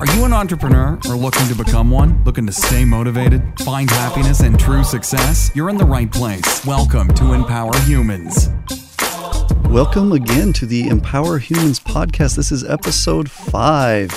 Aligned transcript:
Are 0.00 0.06
you 0.16 0.24
an 0.24 0.32
entrepreneur 0.32 0.98
or 1.08 1.14
looking 1.14 1.46
to 1.46 1.54
become 1.54 1.88
one? 1.88 2.22
Looking 2.24 2.46
to 2.46 2.52
stay 2.52 2.84
motivated, 2.84 3.42
find 3.60 3.88
happiness 3.88 4.40
and 4.40 4.58
true 4.58 4.82
success? 4.82 5.52
You're 5.54 5.70
in 5.70 5.76
the 5.76 5.84
right 5.84 6.10
place. 6.10 6.66
Welcome 6.66 7.14
to 7.14 7.32
Empower 7.32 7.76
Humans. 7.82 8.50
Welcome 9.66 10.10
again 10.10 10.52
to 10.54 10.66
the 10.66 10.88
Empower 10.88 11.38
Humans 11.38 11.78
podcast. 11.78 12.34
This 12.34 12.50
is 12.50 12.64
episode 12.64 13.30
five. 13.30 14.12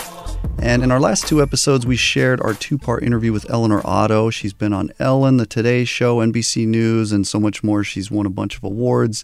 And 0.58 0.82
in 0.82 0.92
our 0.92 1.00
last 1.00 1.28
two 1.28 1.44
episodes, 1.44 1.86
we 1.86 1.96
shared 1.96 2.42
our 2.42 2.56
two 2.56 2.80
part 2.80 3.04
interview 3.04 3.32
with 3.32 3.48
Elinor 3.50 3.82
Otto. 3.86 4.32
She's 4.32 4.54
been 4.54 4.74
on 4.74 4.92
Ellen, 4.98 5.38
The 5.38 5.46
Today 5.46 5.86
Show, 5.86 6.18
NBC 6.18 6.66
News, 6.66 7.12
and 7.12 7.28
so 7.28 7.40
much 7.40 7.64
more. 7.64 7.84
She's 7.84 8.10
won 8.10 8.26
a 8.26 8.32
bunch 8.32 8.58
of 8.58 8.64
awards. 8.64 9.24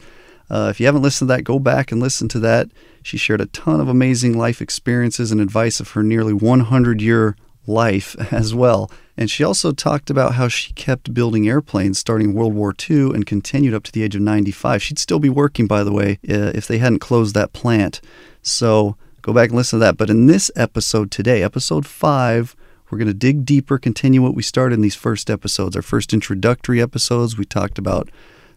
Uh, 0.50 0.68
if 0.70 0.80
you 0.80 0.86
haven't 0.86 1.02
listened 1.02 1.30
to 1.30 1.36
that, 1.36 1.44
go 1.44 1.60
back 1.60 1.91
and 1.91 2.02
listen 2.02 2.28
to 2.30 2.39
that. 2.39 2.70
She 3.02 3.18
shared 3.18 3.42
a 3.42 3.48
ton 3.48 3.80
of 3.80 3.88
amazing 3.88 4.38
life 4.38 4.62
experiences 4.62 5.32
and 5.32 5.42
advice 5.42 5.80
of 5.80 5.92
her 5.92 6.04
nearly 6.04 6.34
100 6.34 7.02
year 7.02 7.36
life 7.66 8.15
as 8.32 8.54
well. 8.54 8.92
And 9.15 9.29
she 9.29 9.43
also 9.43 9.71
talked 9.71 10.10
about 10.10 10.34
how 10.34 10.48
she 10.48 10.74
kept 10.74 11.14
building 11.14 11.48
airplanes 11.48 12.00
starting 12.00 12.34
World 12.34 12.54
War 12.54 12.74
II 12.89 13.11
and 13.14 13.25
continued 13.25 13.74
up 13.74 13.84
to 13.84 13.92
the 13.92 14.04
age 14.04 14.15
of 14.15 14.21
95. 14.21 14.82
She'd 14.82 15.00
still 15.00 15.20
be 15.20 15.29
working, 15.29 15.68
by 15.68 15.84
the 15.84 15.92
way, 15.92 16.20
uh, 16.28 16.51
if 16.56 16.68
they 16.68 16.79
hadn't 16.79 17.00
closed 17.00 17.36
that 17.36 17.54
plant. 17.54 18.01
So 18.42 18.98
go 19.21 19.32
back 19.32 19.50
and 19.50 19.57
listen 19.57 19.79
to 19.79 19.86
that. 19.86 19.98
But 19.98 20.10
in 20.10 20.25
this 20.25 20.50
episode 20.56 21.12
today, 21.12 21.43
episode 21.43 21.86
five, 21.86 22.56
we're 22.89 22.98
going 22.98 23.07
to 23.07 23.14
dig 23.14 23.46
deeper, 23.46 23.78
continue 23.78 24.21
what 24.21 24.36
we 24.36 24.43
started 24.43 24.75
in 24.75 24.82
these 24.82 24.96
first 24.96 25.29
episodes. 25.29 25.75
Our 25.75 25.82
first 25.82 26.14
introductory 26.14 26.82
episodes, 26.82 27.37
we 27.37 27.46
talked 27.46 27.78
about 27.78 28.10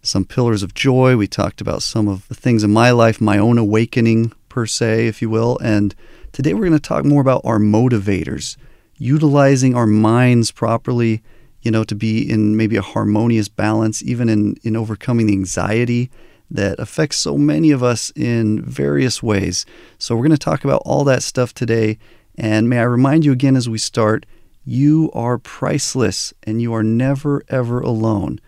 some 0.06 0.24
pillars 0.24 0.62
of 0.62 0.74
joy. 0.74 1.16
We 1.16 1.27
talked 1.27 1.60
about 1.60 1.83
some 1.83 2.09
of 2.09 2.27
the 2.28 2.34
things 2.34 2.62
in 2.62 2.73
my 2.73 2.91
life, 2.91 3.20
my 3.20 3.38
own 3.38 3.59
awakening, 3.59 4.32
per 4.48 4.66
se, 4.66 5.06
if 5.06 5.20
you 5.20 5.29
will. 5.29 5.59
And 5.59 5.95
today 6.32 6.55
we're 6.55 6.66
going 6.66 6.73
to 6.73 6.79
talk 6.79 7.05
more 7.05 7.20
about 7.20 7.42
our 7.45 7.59
motivators, 7.59 8.56
utilizing 8.96 9.74
our 9.74 9.87
minds 9.87 10.51
properly, 10.51 11.23
you 11.63 11.71
know, 11.71 11.85
to 11.85 11.95
be 11.95 12.23
in 12.23 12.57
maybe 12.57 12.76
a 12.76 12.82
harmonious 12.82 13.48
balance, 13.48 14.02
even 14.02 14.29
in, 14.29 14.57
in 14.63 14.76
overcoming 14.76 15.26
the 15.26 15.35
anxiety 15.35 16.10
that 16.51 16.79
affects 16.79 17.16
so 17.16 17.37
many 17.37 17.73
of 17.73 17.82
us 17.82 18.13
in 18.15 18.63
various 18.63 19.23
ways. 19.23 19.66
So 19.98 20.15
we're 20.15 20.23
going 20.23 20.30
to 20.30 20.38
talk 20.38 20.65
about 20.65 20.82
all 20.85 21.02
that 21.04 21.23
stuff 21.23 21.52
today. 21.52 21.98
And 22.38 22.68
may 22.68 22.79
I 22.79 22.85
remind 22.85 23.24
you 23.24 23.32
again 23.32 23.57
as 23.57 23.68
we 23.68 23.79
start, 23.79 24.26
you 24.65 25.10
are 25.13 25.38
priceless 25.38 26.32
and 26.45 26.63
you 26.63 26.73
are 26.74 26.82
never, 26.82 27.43
ever 27.48 27.80
alone. 27.80 28.41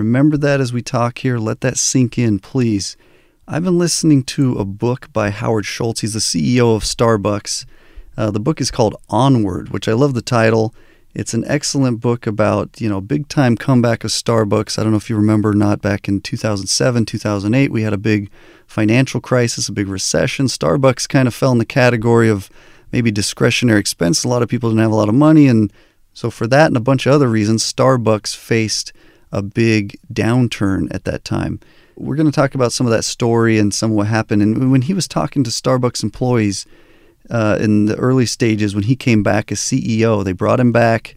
Remember 0.00 0.38
that 0.38 0.62
as 0.62 0.72
we 0.72 0.80
talk 0.80 1.18
here. 1.18 1.36
Let 1.36 1.60
that 1.60 1.76
sink 1.76 2.16
in, 2.16 2.38
please. 2.38 2.96
I've 3.46 3.64
been 3.64 3.78
listening 3.78 4.22
to 4.24 4.56
a 4.56 4.64
book 4.64 5.12
by 5.12 5.28
Howard 5.28 5.66
Schultz. 5.66 6.00
He's 6.00 6.14
the 6.14 6.20
CEO 6.20 6.74
of 6.74 6.84
Starbucks. 6.84 7.66
Uh, 8.16 8.30
the 8.30 8.40
book 8.40 8.62
is 8.62 8.70
called 8.70 8.96
Onward, 9.10 9.68
which 9.68 9.88
I 9.88 9.92
love 9.92 10.14
the 10.14 10.22
title. 10.22 10.74
It's 11.14 11.34
an 11.34 11.44
excellent 11.46 12.00
book 12.00 12.26
about, 12.26 12.80
you 12.80 12.88
know, 12.88 13.02
big 13.02 13.28
time 13.28 13.58
comeback 13.58 14.02
of 14.02 14.10
Starbucks. 14.10 14.78
I 14.78 14.82
don't 14.82 14.92
know 14.92 14.96
if 14.96 15.10
you 15.10 15.16
remember 15.16 15.50
or 15.50 15.54
not 15.54 15.82
back 15.82 16.08
in 16.08 16.22
2007, 16.22 17.04
2008, 17.04 17.70
we 17.70 17.82
had 17.82 17.92
a 17.92 17.98
big 17.98 18.30
financial 18.66 19.20
crisis, 19.20 19.68
a 19.68 19.72
big 19.72 19.88
recession. 19.88 20.46
Starbucks 20.46 21.06
kind 21.10 21.28
of 21.28 21.34
fell 21.34 21.52
in 21.52 21.58
the 21.58 21.66
category 21.66 22.30
of 22.30 22.48
maybe 22.90 23.10
discretionary 23.10 23.80
expense. 23.80 24.24
A 24.24 24.28
lot 24.28 24.40
of 24.40 24.48
people 24.48 24.70
didn't 24.70 24.80
have 24.80 24.92
a 24.92 24.96
lot 24.96 25.10
of 25.10 25.14
money 25.14 25.46
and 25.46 25.70
so 26.14 26.30
for 26.30 26.46
that 26.46 26.68
and 26.68 26.76
a 26.76 26.80
bunch 26.80 27.04
of 27.04 27.12
other 27.12 27.28
reasons, 27.28 27.70
Starbucks 27.70 28.34
faced 28.34 28.92
a 29.32 29.42
big 29.42 29.98
downturn 30.12 30.92
at 30.94 31.04
that 31.04 31.24
time. 31.24 31.60
We're 31.96 32.16
going 32.16 32.30
to 32.30 32.32
talk 32.32 32.54
about 32.54 32.72
some 32.72 32.86
of 32.86 32.92
that 32.92 33.04
story 33.04 33.58
and 33.58 33.74
some 33.74 33.90
of 33.90 33.96
what 33.96 34.06
happened. 34.06 34.42
And 34.42 34.72
when 34.72 34.82
he 34.82 34.94
was 34.94 35.06
talking 35.06 35.44
to 35.44 35.50
Starbucks 35.50 36.02
employees 36.02 36.66
uh, 37.28 37.58
in 37.60 37.86
the 37.86 37.96
early 37.96 38.26
stages, 38.26 38.74
when 38.74 38.84
he 38.84 38.96
came 38.96 39.22
back 39.22 39.52
as 39.52 39.58
CEO, 39.58 40.24
they 40.24 40.32
brought 40.32 40.60
him 40.60 40.72
back 40.72 41.14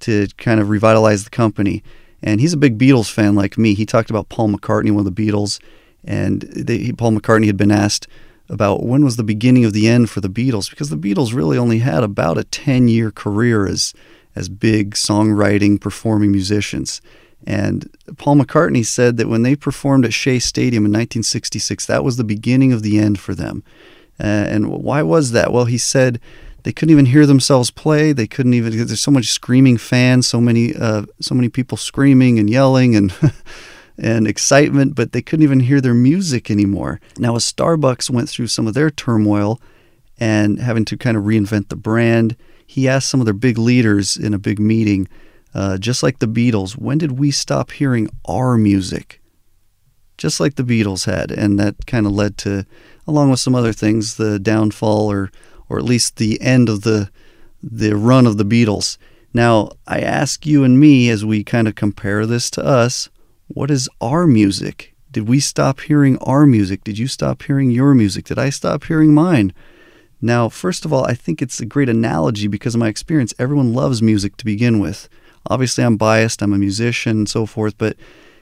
to 0.00 0.26
kind 0.36 0.60
of 0.60 0.68
revitalize 0.68 1.24
the 1.24 1.30
company. 1.30 1.82
And 2.22 2.40
he's 2.40 2.52
a 2.52 2.58
big 2.58 2.78
Beatles 2.78 3.10
fan 3.10 3.34
like 3.34 3.56
me. 3.56 3.74
He 3.74 3.86
talked 3.86 4.10
about 4.10 4.28
Paul 4.28 4.48
McCartney, 4.48 4.90
one 4.90 5.06
of 5.06 5.14
the 5.14 5.26
Beatles, 5.26 5.60
and 6.04 6.42
they, 6.42 6.92
Paul 6.92 7.12
McCartney 7.12 7.46
had 7.46 7.56
been 7.56 7.70
asked 7.70 8.08
about 8.48 8.84
when 8.84 9.04
was 9.04 9.16
the 9.16 9.24
beginning 9.24 9.64
of 9.64 9.72
the 9.72 9.88
end 9.88 10.10
for 10.10 10.20
the 10.20 10.28
Beatles 10.28 10.68
because 10.68 10.90
the 10.90 10.96
Beatles 10.96 11.34
really 11.34 11.56
only 11.56 11.78
had 11.78 12.02
about 12.02 12.36
a 12.36 12.44
10 12.44 12.88
year 12.88 13.10
career 13.10 13.66
as 13.66 13.94
as 14.36 14.48
big 14.48 14.94
songwriting 14.94 15.80
performing 15.80 16.32
musicians 16.32 17.00
and 17.46 17.90
Paul 18.16 18.36
McCartney 18.36 18.84
said 18.84 19.16
that 19.18 19.28
when 19.28 19.42
they 19.42 19.54
performed 19.54 20.04
at 20.04 20.14
Shea 20.14 20.38
Stadium 20.38 20.84
in 20.84 20.92
1966, 20.92 21.86
that 21.86 22.04
was 22.04 22.16
the 22.16 22.24
beginning 22.24 22.72
of 22.72 22.82
the 22.82 22.98
end 22.98 23.20
for 23.20 23.34
them. 23.34 23.62
Uh, 24.18 24.24
and 24.26 24.68
why 24.68 25.02
was 25.02 25.32
that? 25.32 25.52
Well, 25.52 25.66
he 25.66 25.78
said 25.78 26.20
they 26.62 26.72
couldn't 26.72 26.92
even 26.92 27.06
hear 27.06 27.26
themselves 27.26 27.70
play. 27.70 28.12
They 28.12 28.26
couldn't 28.26 28.54
even. 28.54 28.72
There's 28.86 29.00
so 29.00 29.10
much 29.10 29.28
screaming 29.28 29.76
fans, 29.76 30.26
so 30.26 30.40
many, 30.40 30.74
uh, 30.74 31.04
so 31.20 31.34
many 31.34 31.48
people 31.48 31.76
screaming 31.76 32.38
and 32.38 32.48
yelling 32.48 32.96
and. 32.96 33.14
and 33.96 34.26
excitement, 34.26 34.96
but 34.96 35.12
they 35.12 35.22
couldn't 35.22 35.44
even 35.44 35.60
hear 35.60 35.80
their 35.80 35.94
music 35.94 36.50
anymore. 36.50 37.00
Now, 37.16 37.36
as 37.36 37.44
Starbucks 37.52 38.10
went 38.10 38.28
through 38.28 38.48
some 38.48 38.66
of 38.66 38.74
their 38.74 38.90
turmoil 38.90 39.60
and 40.18 40.58
having 40.58 40.84
to 40.86 40.96
kind 40.96 41.16
of 41.16 41.22
reinvent 41.22 41.68
the 41.68 41.76
brand, 41.76 42.34
he 42.66 42.88
asked 42.88 43.08
some 43.08 43.20
of 43.20 43.24
their 43.24 43.32
big 43.32 43.56
leaders 43.56 44.16
in 44.16 44.34
a 44.34 44.38
big 44.38 44.58
meeting 44.58 45.08
uh, 45.54 45.78
just 45.78 46.02
like 46.02 46.18
the 46.18 46.26
Beatles, 46.26 46.72
when 46.72 46.98
did 46.98 47.12
we 47.12 47.30
stop 47.30 47.70
hearing 47.70 48.08
our 48.24 48.58
music? 48.58 49.20
Just 50.18 50.40
like 50.40 50.56
the 50.56 50.62
Beatles 50.62 51.06
had. 51.06 51.30
And 51.30 51.58
that 51.58 51.86
kind 51.86 52.06
of 52.06 52.12
led 52.12 52.36
to, 52.38 52.66
along 53.06 53.30
with 53.30 53.40
some 53.40 53.54
other 53.54 53.72
things, 53.72 54.16
the 54.16 54.38
downfall 54.38 55.10
or, 55.10 55.30
or 55.68 55.78
at 55.78 55.84
least 55.84 56.16
the 56.16 56.40
end 56.40 56.68
of 56.68 56.82
the, 56.82 57.10
the 57.62 57.96
run 57.96 58.26
of 58.26 58.36
the 58.36 58.44
Beatles. 58.44 58.98
Now, 59.32 59.70
I 59.86 60.00
ask 60.00 60.46
you 60.46 60.64
and 60.64 60.78
me 60.78 61.08
as 61.08 61.24
we 61.24 61.42
kind 61.42 61.66
of 61.66 61.74
compare 61.74 62.26
this 62.26 62.50
to 62.52 62.64
us 62.64 63.08
what 63.48 63.70
is 63.70 63.88
our 64.00 64.26
music? 64.26 64.94
Did 65.12 65.28
we 65.28 65.38
stop 65.38 65.80
hearing 65.80 66.18
our 66.18 66.46
music? 66.46 66.82
Did 66.82 66.98
you 66.98 67.06
stop 67.06 67.42
hearing 67.42 67.70
your 67.70 67.94
music? 67.94 68.24
Did 68.24 68.38
I 68.38 68.50
stop 68.50 68.84
hearing 68.84 69.12
mine? 69.12 69.52
Now, 70.20 70.48
first 70.48 70.84
of 70.84 70.92
all, 70.92 71.04
I 71.04 71.14
think 71.14 71.42
it's 71.42 71.60
a 71.60 71.66
great 71.66 71.88
analogy 71.88 72.48
because 72.48 72.74
of 72.74 72.80
my 72.80 72.88
experience. 72.88 73.34
Everyone 73.38 73.74
loves 73.74 74.02
music 74.02 74.36
to 74.38 74.44
begin 74.44 74.80
with. 74.80 75.08
Obviously, 75.50 75.84
I'm 75.84 75.96
biased, 75.96 76.42
I'm 76.42 76.52
a 76.52 76.58
musician 76.58 77.18
and 77.18 77.28
so 77.28 77.46
forth, 77.46 77.76
but 77.78 77.96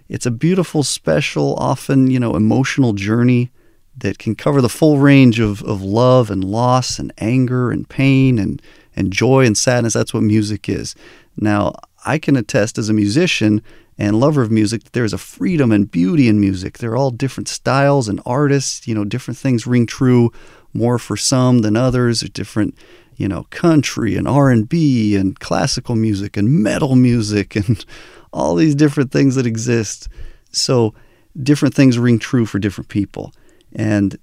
it's 0.09 0.27
a 0.27 0.31
beautiful, 0.31 0.83
special, 0.83 1.55
often, 1.57 2.11
you 2.11 2.21
know, 2.21 2.37
emotional 2.37 2.93
journey 2.93 3.51
that 3.97 4.19
can 4.19 4.35
cover 4.35 4.61
the 4.61 4.69
full 4.69 4.99
range 4.99 5.41
of, 5.41 5.63
of 5.63 5.83
love 5.83 6.31
and 6.31 6.45
loss 6.45 6.99
and 6.99 7.13
anger 7.19 7.71
and 7.71 7.89
pain 7.89 8.39
and, 8.39 8.63
and 8.97 9.13
joy 9.13 9.45
and 9.45 9.57
sadness. 9.57 9.93
That's 9.95 10.15
what 10.15 10.23
music 10.23 10.69
is. 10.69 10.95
Now, 11.37 11.75
I 12.05 12.19
can 12.19 12.37
attest 12.37 12.79
as 12.79 12.89
a 12.89 12.95
musician 12.95 13.63
and 13.99 14.19
lover 14.19 14.43
of 14.43 14.51
music 14.51 14.85
that 14.85 14.93
there's 14.93 15.13
a 15.13 15.19
freedom 15.19 15.71
and 15.71 15.91
beauty 15.91 16.29
in 16.29 16.41
music. 16.41 16.79
They're 16.79 16.97
all 16.97 17.11
different 17.11 17.49
styles 17.49 18.09
and 18.09 18.21
artists, 18.25 18.89
you 18.89 18.95
know, 18.95 19.05
different 19.05 19.39
things 19.39 19.67
ring 19.67 19.87
true 19.87 20.33
more 20.73 20.99
for 20.99 21.17
some 21.17 21.59
than 21.59 21.77
others, 21.77 22.23
or 22.23 22.29
different 22.29 22.75
you 23.23 23.29
know 23.29 23.47
country 23.51 24.17
and 24.17 24.27
R&B 24.27 25.15
and 25.15 25.39
classical 25.39 25.95
music 25.95 26.37
and 26.37 26.51
metal 26.51 26.97
music 26.97 27.55
and 27.63 27.85
all 28.33 28.57
these 28.57 28.75
different 28.75 29.13
things 29.13 29.37
that 29.37 29.47
exist. 29.47 30.09
So 30.51 30.93
different 31.41 31.75
things 31.75 31.99
ring 31.99 32.19
true 32.19 32.47
for 32.47 32.59
different 32.59 32.89
people. 32.89 33.33
And 33.75 34.15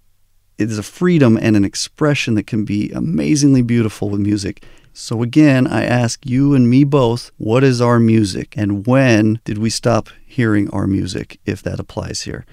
it 0.58 0.70
is 0.70 0.78
a 0.78 0.84
freedom 0.84 1.38
and 1.42 1.56
an 1.56 1.64
expression 1.64 2.36
that 2.36 2.46
can 2.46 2.66
be 2.66 2.92
amazingly 2.92 3.62
beautiful 3.62 4.10
with 4.10 4.20
music. 4.20 4.66
So 4.92 5.24
again 5.24 5.66
i 5.66 5.86
ask 5.86 6.26
you 6.26 6.54
and 6.54 6.70
me 6.70 6.84
both 6.84 7.32
what 7.38 7.64
is 7.64 7.80
our 7.80 8.00
music 8.00 8.56
and 8.58 8.86
when 8.86 9.40
did 9.46 9.58
we 9.58 9.70
stop 9.70 10.10
hearing 10.26 10.70
our 10.72 10.88
music 10.88 11.40
if 11.46 11.62
that 11.64 11.80
applies 11.80 12.24
here? 12.24 12.46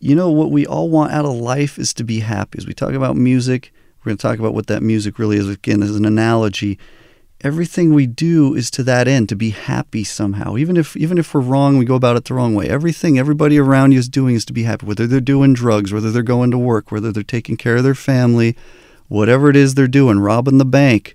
You 0.00 0.16
know 0.16 0.30
what 0.30 0.50
we 0.50 0.66
all 0.66 0.90
want 0.90 1.12
out 1.12 1.26
of 1.26 1.34
life 1.34 1.78
is 1.78 1.94
to 1.94 2.02
be 2.02 2.20
happy. 2.20 2.58
As 2.58 2.66
we 2.66 2.74
talk 2.74 2.94
about 2.94 3.14
music 3.14 3.72
we're 4.00 4.10
going 4.10 4.16
to 4.16 4.22
talk 4.22 4.38
about 4.38 4.54
what 4.54 4.66
that 4.68 4.82
music 4.82 5.18
really 5.18 5.36
is 5.36 5.48
again 5.48 5.82
as 5.82 5.94
an 5.94 6.04
analogy. 6.04 6.78
Everything 7.42 7.94
we 7.94 8.06
do 8.06 8.54
is 8.54 8.70
to 8.72 8.82
that 8.82 9.08
end, 9.08 9.28
to 9.28 9.36
be 9.36 9.50
happy 9.50 10.04
somehow. 10.04 10.56
Even 10.56 10.76
if 10.76 10.96
even 10.96 11.18
if 11.18 11.32
we're 11.34 11.40
wrong, 11.40 11.78
we 11.78 11.84
go 11.84 11.94
about 11.94 12.16
it 12.16 12.24
the 12.24 12.34
wrong 12.34 12.54
way. 12.54 12.68
Everything 12.68 13.18
everybody 13.18 13.58
around 13.58 13.92
you 13.92 13.98
is 13.98 14.08
doing 14.08 14.34
is 14.34 14.44
to 14.46 14.52
be 14.52 14.64
happy. 14.64 14.86
Whether 14.86 15.06
they're 15.06 15.20
doing 15.20 15.54
drugs, 15.54 15.92
whether 15.92 16.10
they're 16.10 16.22
going 16.22 16.50
to 16.50 16.58
work, 16.58 16.90
whether 16.90 17.12
they're 17.12 17.22
taking 17.22 17.56
care 17.56 17.76
of 17.76 17.84
their 17.84 17.94
family, 17.94 18.56
whatever 19.08 19.48
it 19.50 19.56
is 19.56 19.74
they're 19.74 19.88
doing, 19.88 20.18
robbing 20.18 20.58
the 20.58 20.64
bank. 20.64 21.14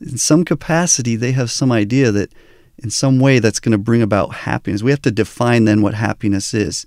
In 0.00 0.18
some 0.18 0.44
capacity, 0.44 1.16
they 1.16 1.32
have 1.32 1.50
some 1.50 1.72
idea 1.72 2.10
that 2.12 2.32
in 2.78 2.90
some 2.90 3.20
way 3.20 3.38
that's 3.38 3.60
going 3.60 3.72
to 3.72 3.78
bring 3.78 4.02
about 4.02 4.34
happiness. 4.34 4.82
We 4.82 4.90
have 4.90 5.02
to 5.02 5.10
define 5.10 5.64
then 5.64 5.82
what 5.82 5.94
happiness 5.94 6.52
is. 6.54 6.84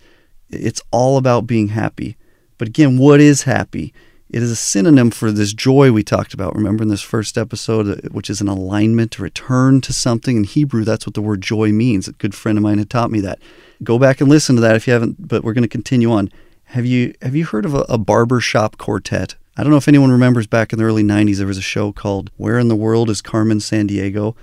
It's 0.50 0.81
all 0.92 1.18
about 1.18 1.48
being 1.48 1.69
happy. 1.69 2.18
But 2.57 2.68
again, 2.68 2.98
what 2.98 3.19
is 3.19 3.44
happy? 3.44 3.94
It 4.29 4.44
is 4.44 4.51
a 4.51 4.57
synonym 4.57 5.12
for 5.12 5.31
this 5.31 5.53
joy 5.53 5.91
we 5.91 6.03
talked 6.03 6.33
about. 6.33 6.53
Remember 6.53 6.83
in 6.83 6.89
this 6.89 7.01
first 7.01 7.38
episode, 7.38 7.88
uh, 7.88 8.09
which 8.09 8.29
is 8.29 8.41
an 8.41 8.50
alignment, 8.50 9.18
return 9.19 9.79
to 9.81 9.94
something. 9.94 10.35
In 10.35 10.44
Hebrew, 10.44 10.83
that's 10.83 11.07
what 11.07 11.13
the 11.13 11.21
word 11.21 11.41
joy 11.41 11.71
means. 11.71 12.09
A 12.09 12.13
good 12.13 12.35
friend 12.35 12.57
of 12.57 12.63
mine 12.63 12.77
had 12.77 12.89
taught 12.89 13.09
me 13.09 13.21
that. 13.21 13.39
Go 13.83 13.97
back 13.97 14.19
and 14.19 14.29
listen 14.29 14.56
to 14.56 14.62
that 14.62 14.75
if 14.75 14.85
you 14.85 14.91
haven't, 14.91 15.27
but 15.27 15.44
we're 15.44 15.53
going 15.53 15.62
to 15.62 15.69
continue 15.69 16.12
on. 16.12 16.29
Have 16.65 16.85
you 16.85 17.13
have 17.21 17.35
you 17.35 17.45
heard 17.45 17.63
of 17.63 17.74
a, 17.74 17.85
a 17.88 17.97
barber 17.97 18.41
shop 18.41 18.77
quartet? 18.77 19.35
I 19.56 19.63
don't 19.63 19.71
know 19.71 19.77
if 19.77 19.88
anyone 19.88 20.12
remembers 20.12 20.45
back 20.45 20.73
in 20.73 20.80
the 20.80 20.85
early 20.85 21.03
90s, 21.03 21.38
there 21.38 21.47
was 21.47 21.57
a 21.57 21.62
show 21.62 21.94
called 21.94 22.30
Where 22.35 22.59
in 22.59 22.68
the 22.68 22.75
World 22.75 23.09
is 23.09 23.21
Carmen 23.21 23.59
Sandiego? 23.59 24.35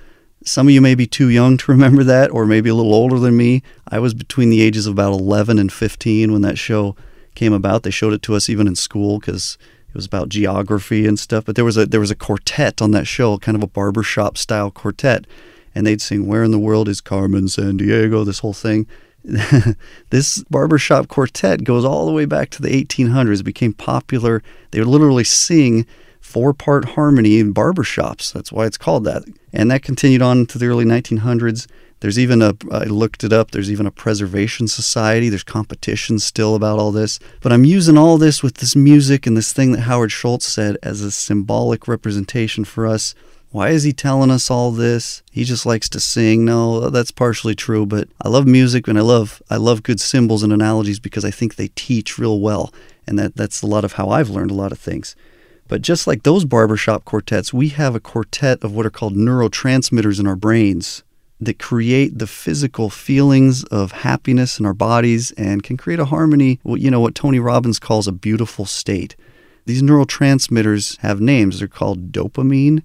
Some 0.45 0.67
of 0.67 0.73
you 0.73 0.81
may 0.81 0.95
be 0.95 1.07
too 1.07 1.29
young 1.29 1.59
to 1.59 1.71
remember 1.73 2.03
that, 2.05 2.31
or 2.31 2.47
maybe 2.47 2.71
a 2.71 2.75
little 2.75 2.95
older 2.95 3.19
than 3.19 3.37
me. 3.37 3.63
I 3.89 3.99
was 3.99 4.15
between 4.15 4.49
the 4.49 4.63
ages 4.63 4.87
of 4.87 4.95
about 4.95 5.13
11 5.13 5.59
and 5.59 5.71
15 5.71 6.33
when 6.33 6.41
that 6.41 6.57
show 6.57 6.97
came 7.35 7.53
about. 7.53 7.83
They 7.83 7.91
showed 7.91 8.15
it 8.15 8.23
to 8.23 8.35
us 8.35 8.49
even 8.49 8.67
in 8.67 8.77
school 8.77 9.19
because 9.19 9.59
it 9.95 9.99
was 9.99 10.07
about 10.07 10.29
geography 10.29 11.07
and 11.07 11.17
stuff. 11.17 11.45
But 11.45 11.55
there 11.55 11.65
was 11.65 11.77
a 11.77 11.87
there 11.87 12.01
was 12.01 12.11
a 12.11 12.17
quartet 12.17 12.83
on 12.83 12.91
that 12.91 13.07
show, 13.07 13.39
kind 13.39 13.55
of 13.55 13.63
a 13.63 13.69
barbershop 13.69 14.37
style 14.37 14.73
quartet, 14.73 15.25
and 15.73 15.87
they'd 15.87 16.03
sing 16.03 16.27
"Where 16.27 16.43
in 16.43 16.51
the 16.51 16.59
World 16.59 16.89
is 16.89 17.01
Carmen 17.01 17.45
Sandiego?" 17.45 18.27
This 18.27 18.41
whole 18.41 18.53
thing. 18.53 18.89
this 20.11 20.43
barbershop 20.51 21.07
quartet 21.07 21.63
goes 21.63 21.85
all 21.85 22.07
the 22.07 22.13
way 22.13 22.25
back 22.25 22.51
to 22.51 22.61
the 22.61 22.69
1800s. 22.69 23.41
It 23.41 23.45
became 23.45 23.73
popular. 23.73 24.43
They 24.73 24.81
would 24.81 24.89
literally 24.89 25.25
sing 25.25 25.87
four 26.21 26.53
part 26.53 26.85
harmony 26.91 27.39
in 27.39 27.55
barbershops. 27.55 28.33
That's 28.33 28.51
why 28.51 28.67
it's 28.67 28.77
called 28.77 29.05
that. 29.05 29.23
And 29.53 29.71
that 29.71 29.85
continued 29.85 30.23
on 30.23 30.47
to 30.47 30.59
the 30.59 30.67
early 30.67 30.85
1900s. 30.85 31.69
There's 32.05 32.19
even 32.19 32.43
a, 32.43 32.55
I 32.71 32.85
looked 32.85 33.25
it 33.25 33.33
up, 33.33 33.53
there's 33.53 33.71
even 33.71 33.87
a 33.87 33.91
preservation 33.91 34.69
society. 34.69 35.31
There's 35.31 35.43
competition 35.43 36.19
still 36.19 36.55
about 36.55 36.79
all 36.79 36.93
this. 36.93 37.19
But 37.41 37.51
I'm 37.51 37.65
using 37.65 37.97
all 37.97 38.19
this 38.19 38.43
with 38.43 38.57
this 38.57 38.77
music 38.77 39.27
and 39.27 39.35
this 39.35 39.55
thing 39.55 39.73
that 39.73 39.81
Howard 39.81 40.13
Schultz 40.13 40.45
said 40.45 40.77
as 40.83 41.01
a 41.01 41.11
symbolic 41.11 41.89
representation 41.89 42.67
for 42.67 42.87
us. 42.87 43.15
Why 43.53 43.71
is 43.71 43.85
he 43.85 43.95
telling 43.95 44.31
us 44.31 44.51
all 44.51 44.71
this? 44.71 45.23
He 45.33 45.45
just 45.45 45.65
likes 45.65 45.89
to 45.89 45.99
sing. 45.99 46.45
No, 46.45 46.91
that's 46.91 47.11
partially 47.11 47.55
true, 47.55 47.87
but 47.87 48.07
I 48.21 48.29
love 48.29 48.47
music 48.47 48.87
and 48.87 48.99
I 48.99 49.01
love 49.01 49.43
I 49.49 49.57
love 49.57 49.83
good 49.83 49.99
symbols 49.99 50.43
and 50.43 50.53
analogies 50.53 51.01
because 51.01 51.25
I 51.25 51.31
think 51.31 51.55
they 51.55 51.69
teach 51.69 52.19
real 52.19 52.39
well. 52.39 52.71
And 53.07 53.19
that, 53.19 53.35
that's 53.35 53.63
a 53.63 53.67
lot 53.67 53.83
of 53.83 53.95
how 53.95 54.11
I've 54.11 54.29
learned 54.29 54.51
a 54.51 54.61
lot 54.63 54.73
of 54.73 54.79
things. 54.79 55.17
But 55.69 55.81
just 55.81 56.07
like 56.07 56.23
those 56.23 56.45
barbershop 56.45 57.07
quartets, 57.07 57.55
we 57.55 57.71
have 57.71 57.95
a 57.95 57.99
quartet 57.99 58.63
of 58.63 58.75
what 58.75 58.85
are 58.85 58.91
called 58.91 59.17
neurotransmitters 59.17 60.21
in 60.21 60.27
our 60.27 60.37
brains 60.37 61.03
that 61.41 61.59
create 61.59 62.19
the 62.19 62.27
physical 62.27 62.91
feelings 62.91 63.65
of 63.65 63.93
happiness 63.93 64.59
in 64.59 64.67
our 64.67 64.75
bodies 64.75 65.33
and 65.33 65.63
can 65.63 65.77
create 65.77 66.01
a 66.01 66.07
harmony, 66.07 66.61
you 66.65 66.91
know, 66.91 67.01
what 67.01 67.15
Tony 67.15 67.39
Robbins 67.39 67.79
calls 67.79 68.07
a 68.07 68.13
beautiful 68.13 68.65
state. 68.65 69.17
These 69.67 69.83
neurotransmitters 69.83 70.99
have 70.99 71.21
names. 71.21 71.59
They're 71.59 71.69
called 71.69 72.13
dopamine, 72.13 72.83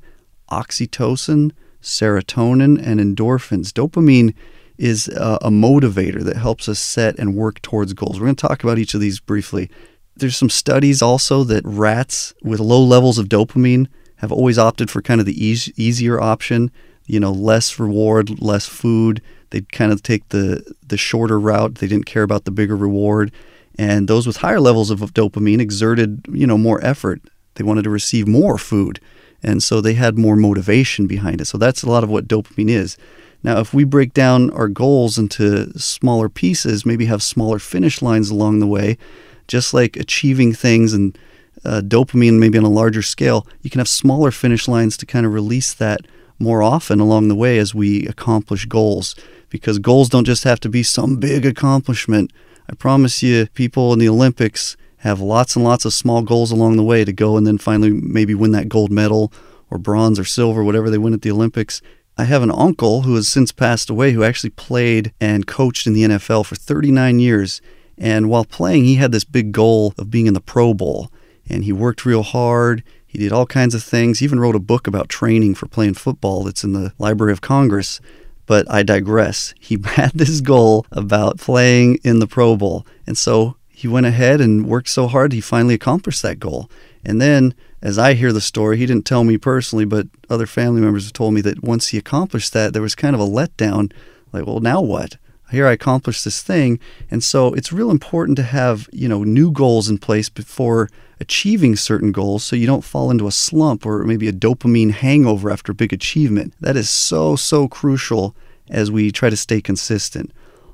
oxytocin, 0.51 1.51
serotonin, 1.81 2.81
and 2.83 2.99
endorphins. 2.99 3.71
Dopamine 3.71 4.33
is 4.77 5.09
a, 5.09 5.37
a 5.41 5.49
motivator 5.49 6.23
that 6.23 6.37
helps 6.37 6.69
us 6.69 6.79
set 6.79 7.19
and 7.19 7.35
work 7.35 7.61
towards 7.61 7.93
goals. 7.93 8.19
We're 8.19 8.27
going 8.27 8.35
to 8.35 8.47
talk 8.47 8.63
about 8.63 8.79
each 8.79 8.93
of 8.93 9.01
these 9.01 9.19
briefly. 9.19 9.69
There's 10.15 10.37
some 10.37 10.49
studies 10.49 11.01
also 11.01 11.43
that 11.45 11.65
rats 11.65 12.33
with 12.41 12.59
low 12.59 12.83
levels 12.83 13.17
of 13.17 13.29
dopamine 13.29 13.87
have 14.17 14.31
always 14.31 14.57
opted 14.57 14.89
for 14.89 15.01
kind 15.01 15.19
of 15.19 15.25
the 15.25 15.45
easier 15.45 16.19
option 16.19 16.71
you 17.09 17.19
know, 17.19 17.31
less 17.31 17.79
reward, 17.79 18.39
less 18.39 18.67
food. 18.67 19.21
They'd 19.49 19.71
kind 19.71 19.91
of 19.91 20.03
take 20.03 20.29
the 20.29 20.75
the 20.87 20.97
shorter 20.97 21.39
route. 21.39 21.75
They 21.75 21.87
didn't 21.87 22.05
care 22.05 22.23
about 22.23 22.45
the 22.45 22.51
bigger 22.51 22.77
reward. 22.77 23.31
And 23.77 24.07
those 24.07 24.27
with 24.27 24.37
higher 24.37 24.59
levels 24.59 24.91
of 24.91 24.99
dopamine 25.13 25.59
exerted, 25.59 26.25
you 26.31 26.45
know, 26.45 26.57
more 26.57 26.83
effort. 26.85 27.21
They 27.55 27.63
wanted 27.63 27.83
to 27.83 27.89
receive 27.89 28.27
more 28.27 28.57
food. 28.57 28.99
And 29.41 29.63
so 29.63 29.81
they 29.81 29.93
had 29.93 30.17
more 30.17 30.35
motivation 30.35 31.07
behind 31.07 31.41
it. 31.41 31.45
So 31.45 31.57
that's 31.57 31.81
a 31.81 31.89
lot 31.89 32.03
of 32.03 32.09
what 32.09 32.27
dopamine 32.27 32.69
is. 32.69 32.97
Now, 33.41 33.59
if 33.59 33.73
we 33.73 33.85
break 33.85 34.13
down 34.13 34.51
our 34.51 34.67
goals 34.67 35.17
into 35.17 35.71
smaller 35.79 36.29
pieces, 36.29 36.85
maybe 36.85 37.05
have 37.05 37.23
smaller 37.23 37.57
finish 37.57 38.01
lines 38.01 38.29
along 38.29 38.59
the 38.59 38.67
way, 38.67 38.97
just 39.47 39.73
like 39.73 39.95
achieving 39.95 40.53
things 40.53 40.93
and 40.93 41.17
uh, 41.63 41.81
dopamine 41.83 42.37
maybe 42.37 42.57
on 42.57 42.65
a 42.65 42.69
larger 42.69 43.01
scale, 43.01 43.47
you 43.61 43.69
can 43.69 43.79
have 43.79 43.87
smaller 43.87 44.29
finish 44.29 44.67
lines 44.67 44.97
to 44.97 45.05
kind 45.05 45.25
of 45.25 45.33
release 45.33 45.73
that 45.73 46.01
more 46.39 46.63
often 46.63 46.99
along 46.99 47.27
the 47.27 47.35
way 47.35 47.57
as 47.57 47.75
we 47.75 48.07
accomplish 48.07 48.65
goals 48.65 49.15
because 49.49 49.79
goals 49.79 50.09
don't 50.09 50.25
just 50.25 50.43
have 50.43 50.59
to 50.61 50.69
be 50.69 50.83
some 50.83 51.17
big 51.17 51.45
accomplishment. 51.45 52.31
I 52.69 52.75
promise 52.75 53.21
you, 53.23 53.47
people 53.53 53.93
in 53.93 53.99
the 53.99 54.09
Olympics 54.09 54.77
have 54.97 55.19
lots 55.19 55.55
and 55.55 55.65
lots 55.65 55.85
of 55.85 55.93
small 55.93 56.21
goals 56.21 56.51
along 56.51 56.77
the 56.77 56.83
way 56.83 57.03
to 57.03 57.13
go 57.13 57.37
and 57.37 57.47
then 57.47 57.57
finally 57.57 57.89
maybe 57.91 58.35
win 58.35 58.51
that 58.51 58.69
gold 58.69 58.91
medal 58.91 59.33
or 59.69 59.77
bronze 59.77 60.19
or 60.19 60.25
silver, 60.25 60.63
whatever 60.63 60.89
they 60.89 60.97
win 60.97 61.13
at 61.13 61.21
the 61.21 61.31
Olympics. 61.31 61.81
I 62.17 62.25
have 62.25 62.43
an 62.43 62.51
uncle 62.51 63.03
who 63.03 63.15
has 63.15 63.29
since 63.29 63.51
passed 63.51 63.89
away 63.89 64.11
who 64.11 64.23
actually 64.23 64.49
played 64.49 65.13
and 65.21 65.47
coached 65.47 65.87
in 65.87 65.93
the 65.93 66.03
NFL 66.03 66.45
for 66.45 66.55
39 66.55 67.19
years. 67.19 67.61
And 67.97 68.29
while 68.29 68.45
playing, 68.45 68.85
he 68.85 68.95
had 68.95 69.11
this 69.11 69.23
big 69.23 69.51
goal 69.51 69.93
of 69.97 70.11
being 70.11 70.27
in 70.27 70.33
the 70.33 70.41
Pro 70.41 70.73
Bowl. 70.73 71.11
And 71.49 71.63
he 71.63 71.71
worked 71.71 72.05
real 72.05 72.23
hard. 72.23 72.83
He 73.09 73.17
did 73.17 73.31
all 73.31 73.47
kinds 73.47 73.73
of 73.73 73.83
things. 73.83 74.19
He 74.19 74.25
even 74.25 74.39
wrote 74.39 74.55
a 74.55 74.59
book 74.59 74.85
about 74.85 75.09
training 75.09 75.55
for 75.55 75.65
playing 75.65 75.95
football 75.95 76.43
that's 76.43 76.63
in 76.63 76.73
the 76.73 76.93
Library 76.99 77.33
of 77.33 77.41
Congress. 77.41 77.99
But 78.45 78.69
I 78.71 78.83
digress. 78.83 79.55
He 79.59 79.79
had 79.83 80.11
this 80.13 80.41
goal 80.41 80.85
about 80.91 81.39
playing 81.39 81.97
in 82.03 82.19
the 82.19 82.27
Pro 82.27 82.55
Bowl. 82.55 82.85
And 83.07 83.17
so 83.17 83.55
he 83.67 83.87
went 83.87 84.05
ahead 84.05 84.41
and 84.41 84.67
worked 84.67 84.89
so 84.89 85.07
hard, 85.07 85.33
he 85.33 85.41
finally 85.41 85.73
accomplished 85.73 86.21
that 86.21 86.39
goal. 86.39 86.69
And 87.03 87.19
then, 87.19 87.55
as 87.81 87.97
I 87.97 88.13
hear 88.13 88.31
the 88.31 88.41
story, 88.41 88.77
he 88.77 88.85
didn't 88.85 89.07
tell 89.07 89.23
me 89.23 89.39
personally, 89.39 89.85
but 89.85 90.05
other 90.29 90.45
family 90.45 90.81
members 90.81 91.05
have 91.05 91.13
told 91.13 91.33
me 91.33 91.41
that 91.41 91.63
once 91.63 91.87
he 91.87 91.97
accomplished 91.97 92.53
that, 92.53 92.73
there 92.73 92.81
was 92.83 92.93
kind 92.93 93.15
of 93.15 93.21
a 93.21 93.25
letdown. 93.25 93.91
Like, 94.31 94.45
well, 94.45 94.59
now 94.59 94.81
what? 94.81 95.17
Here 95.51 95.67
I 95.67 95.73
accomplished 95.73 96.23
this 96.23 96.41
thing. 96.41 96.79
And 97.09 97.23
so 97.23 97.53
it's 97.53 97.73
real 97.73 97.91
important 97.91 98.35
to 98.37 98.43
have, 98.43 98.87
you 98.91 99.07
know, 99.07 99.23
new 99.23 99.51
goals 99.51 99.89
in 99.89 99.97
place 99.97 100.29
before 100.29 100.89
achieving 101.19 101.75
certain 101.75 102.11
goals 102.11 102.43
so 102.43 102.55
you 102.55 102.67
don't 102.67 102.83
fall 102.83 103.11
into 103.11 103.27
a 103.27 103.31
slump 103.31 103.85
or 103.85 104.03
maybe 104.03 104.27
a 104.27 104.33
dopamine 104.33 104.91
hangover 104.91 105.49
after 105.49 105.71
a 105.71 105.75
big 105.75 105.91
achievement. 105.91 106.53
That 106.61 106.77
is 106.77 106.89
so, 106.89 107.35
so 107.35 107.67
crucial 107.67 108.35
as 108.69 108.91
we 108.91 109.11
try 109.11 109.29
to 109.29 109.37
stay 109.37 109.61
consistent. 109.61 110.31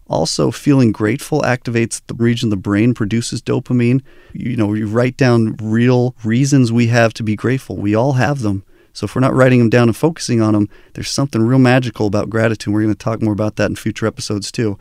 Also, 0.07 0.51
feeling 0.51 0.92
grateful 0.92 1.42
activates 1.42 2.00
the 2.06 2.13
region 2.13 2.48
of 2.48 2.51
the 2.51 2.57
brain 2.57 2.94
produces 2.94 3.42
dopamine. 3.42 4.04
You 4.33 4.56
know, 4.56 4.74
you 4.74 4.86
write 4.86 5.18
down 5.18 5.56
real 5.60 6.16
reasons 6.24 6.71
we 6.71 6.88
have 6.88 7.12
to 7.16 7.24
be 7.24 7.36
grateful. 7.36 7.78
We 7.78 7.95
all 7.95 8.13
have 8.13 8.42
them. 8.42 8.63
So 8.95 9.03
if 9.03 9.13
we're 9.13 9.21
not 9.21 9.33
writing 9.33 9.59
them 9.59 9.69
down 9.69 9.89
and 9.89 9.95
focusing 9.95 10.42
on 10.42 10.53
them, 10.53 10.69
there's 10.94 11.09
something 11.09 11.42
real 11.42 11.59
magical 11.59 12.07
about 12.07 12.30
gratitude. 12.30 12.74
We're 12.74 12.81
going 12.81 12.94
to 12.94 12.97
talk 12.97 13.21
more 13.21 13.33
about 13.33 13.57
that 13.57 13.69
in 13.69 13.75
future 13.75 14.07
episodes 14.07 14.53
too. 14.53 14.80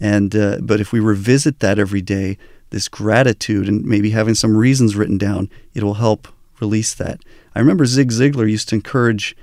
And 0.00 0.34
uh, 0.34 0.58
but 0.62 0.80
if 0.80 0.92
we 0.92 0.98
revisit 0.98 1.60
that 1.60 1.78
every 1.78 2.00
day, 2.00 2.38
this 2.70 2.88
gratitude 2.88 3.68
and 3.68 3.84
maybe 3.84 4.10
having 4.10 4.34
some 4.34 4.56
reasons 4.56 4.96
written 4.96 5.18
down, 5.18 5.50
it'll 5.74 5.94
help 5.94 6.26
release 6.58 6.94
that. 6.94 7.20
I 7.54 7.58
remember 7.58 7.84
Zig 7.84 8.10
Ziglar 8.10 8.50
used 8.50 8.70
to 8.70 8.76
encourage 8.76 9.36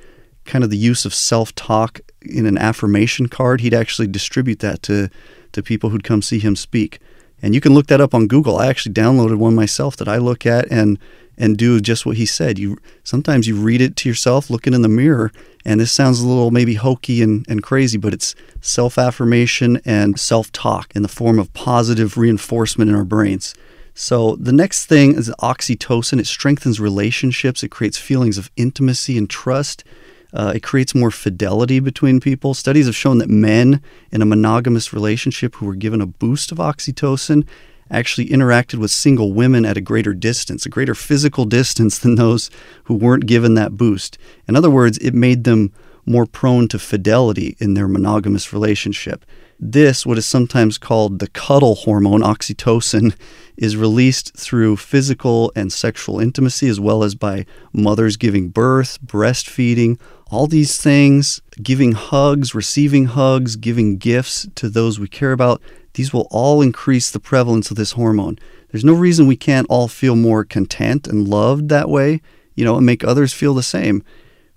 kind 0.45 0.63
of 0.63 0.71
the 0.71 0.77
use 0.77 1.05
of 1.05 1.13
self-talk 1.13 1.99
in 2.21 2.47
an 2.47 2.57
affirmation 2.57 3.27
card. 3.27 3.61
He'd 3.61 3.73
actually 3.73 4.07
distribute 4.07 4.59
that 4.59 4.81
to 4.83 5.09
to 5.51 5.61
people 5.61 5.91
who'd 5.91 6.03
come 6.03 6.23
see 6.23 6.39
him 6.39 6.55
speak. 6.55 6.99
And 7.41 7.53
you 7.53 7.61
can 7.61 7.73
look 7.73 7.87
that 7.87 8.01
up 8.01 8.13
on 8.13 8.27
Google. 8.27 8.57
I 8.57 8.67
actually 8.67 8.93
downloaded 8.93 9.37
one 9.37 9.55
myself 9.55 9.95
that 9.97 10.07
I 10.07 10.17
look 10.17 10.45
at 10.45 10.71
and 10.71 10.97
and 11.37 11.55
do 11.55 11.79
just 11.79 12.05
what 12.05 12.17
he 12.17 12.25
said. 12.25 12.57
You 12.57 12.77
sometimes 13.03 13.47
you 13.47 13.55
read 13.55 13.79
it 13.79 13.95
to 13.97 14.09
yourself, 14.09 14.49
looking 14.49 14.73
in 14.73 14.81
the 14.81 14.87
mirror, 14.87 15.31
and 15.63 15.79
this 15.79 15.91
sounds 15.91 16.19
a 16.19 16.27
little 16.27 16.49
maybe 16.49 16.73
hokey 16.73 17.21
and, 17.21 17.45
and 17.47 17.61
crazy, 17.61 17.97
but 17.97 18.13
it's 18.13 18.33
self-affirmation 18.61 19.79
and 19.85 20.19
self-talk 20.19 20.95
in 20.95 21.03
the 21.03 21.07
form 21.07 21.37
of 21.37 21.53
positive 21.53 22.17
reinforcement 22.17 22.89
in 22.89 22.95
our 22.95 23.05
brains. 23.05 23.53
So 23.93 24.35
the 24.35 24.51
next 24.51 24.85
thing 24.85 25.15
is 25.15 25.29
oxytocin. 25.39 26.19
It 26.19 26.27
strengthens 26.27 26.79
relationships. 26.79 27.63
It 27.63 27.69
creates 27.69 27.97
feelings 27.97 28.37
of 28.37 28.51
intimacy 28.55 29.17
and 29.17 29.29
trust. 29.29 29.83
Uh, 30.37 30.53
it 30.55 30.61
creates 30.61 30.93
more 30.93 31.09
fidelity 31.09 31.79
between 31.79 32.19
people. 32.19 32.53
Studies 32.53 32.85
have 32.85 32.95
shown 32.95 33.17
that 33.17 33.29
men 33.29 33.81
in 34.11 34.21
a 34.21 34.25
monogamous 34.25 34.93
relationship 34.93 35.55
who 35.55 35.65
were 35.65 35.73
given 35.73 35.99
a 35.99 36.05
boost 36.05 36.51
of 36.51 36.59
oxytocin 36.59 37.43
actually 37.89 38.27
interacted 38.27 38.75
with 38.75 38.91
single 38.91 39.33
women 39.33 39.65
at 39.65 39.77
a 39.77 39.81
greater 39.81 40.13
distance, 40.13 40.63
a 40.63 40.69
greater 40.69 40.93
physical 40.93 41.45
distance 41.45 41.97
than 41.97 42.15
those 42.15 42.51
who 42.83 42.93
weren't 42.93 43.25
given 43.25 43.55
that 43.55 43.77
boost. 43.77 44.19
In 44.47 44.55
other 44.55 44.69
words, 44.69 44.99
it 44.99 45.15
made 45.15 45.43
them 45.43 45.73
more 46.05 46.27
prone 46.27 46.67
to 46.67 46.77
fidelity 46.77 47.57
in 47.59 47.73
their 47.73 47.87
monogamous 47.87 48.53
relationship. 48.53 49.25
This, 49.59 50.05
what 50.05 50.19
is 50.19 50.25
sometimes 50.27 50.77
called 50.77 51.17
the 51.17 51.29
cuddle 51.29 51.73
hormone, 51.75 52.21
oxytocin, 52.21 53.15
is 53.57 53.75
released 53.75 54.37
through 54.37 54.77
physical 54.77 55.51
and 55.55 55.73
sexual 55.73 56.19
intimacy 56.19 56.67
as 56.67 56.79
well 56.79 57.03
as 57.03 57.15
by 57.15 57.47
mothers 57.73 58.17
giving 58.17 58.49
birth, 58.49 58.99
breastfeeding, 59.03 59.99
all 60.29 60.45
these 60.45 60.77
things, 60.77 61.41
giving 61.63 61.93
hugs, 61.93 62.53
receiving 62.53 63.05
hugs, 63.05 63.55
giving 63.55 63.97
gifts 63.97 64.47
to 64.53 64.69
those 64.69 64.99
we 64.99 65.07
care 65.07 65.31
about. 65.31 65.59
These 65.95 66.13
will 66.13 66.27
all 66.29 66.61
increase 66.61 67.09
the 67.09 67.19
prevalence 67.19 67.71
of 67.71 67.77
this 67.77 67.93
hormone. 67.93 68.37
There's 68.71 68.85
no 68.85 68.93
reason 68.93 69.25
we 69.25 69.37
can't 69.37 69.65
all 69.71 69.87
feel 69.87 70.15
more 70.15 70.43
content 70.43 71.07
and 71.07 71.27
loved 71.27 71.69
that 71.69 71.89
way, 71.89 72.21
you 72.53 72.63
know, 72.63 72.77
and 72.77 72.85
make 72.85 73.03
others 73.03 73.33
feel 73.33 73.55
the 73.55 73.63
same 73.63 74.03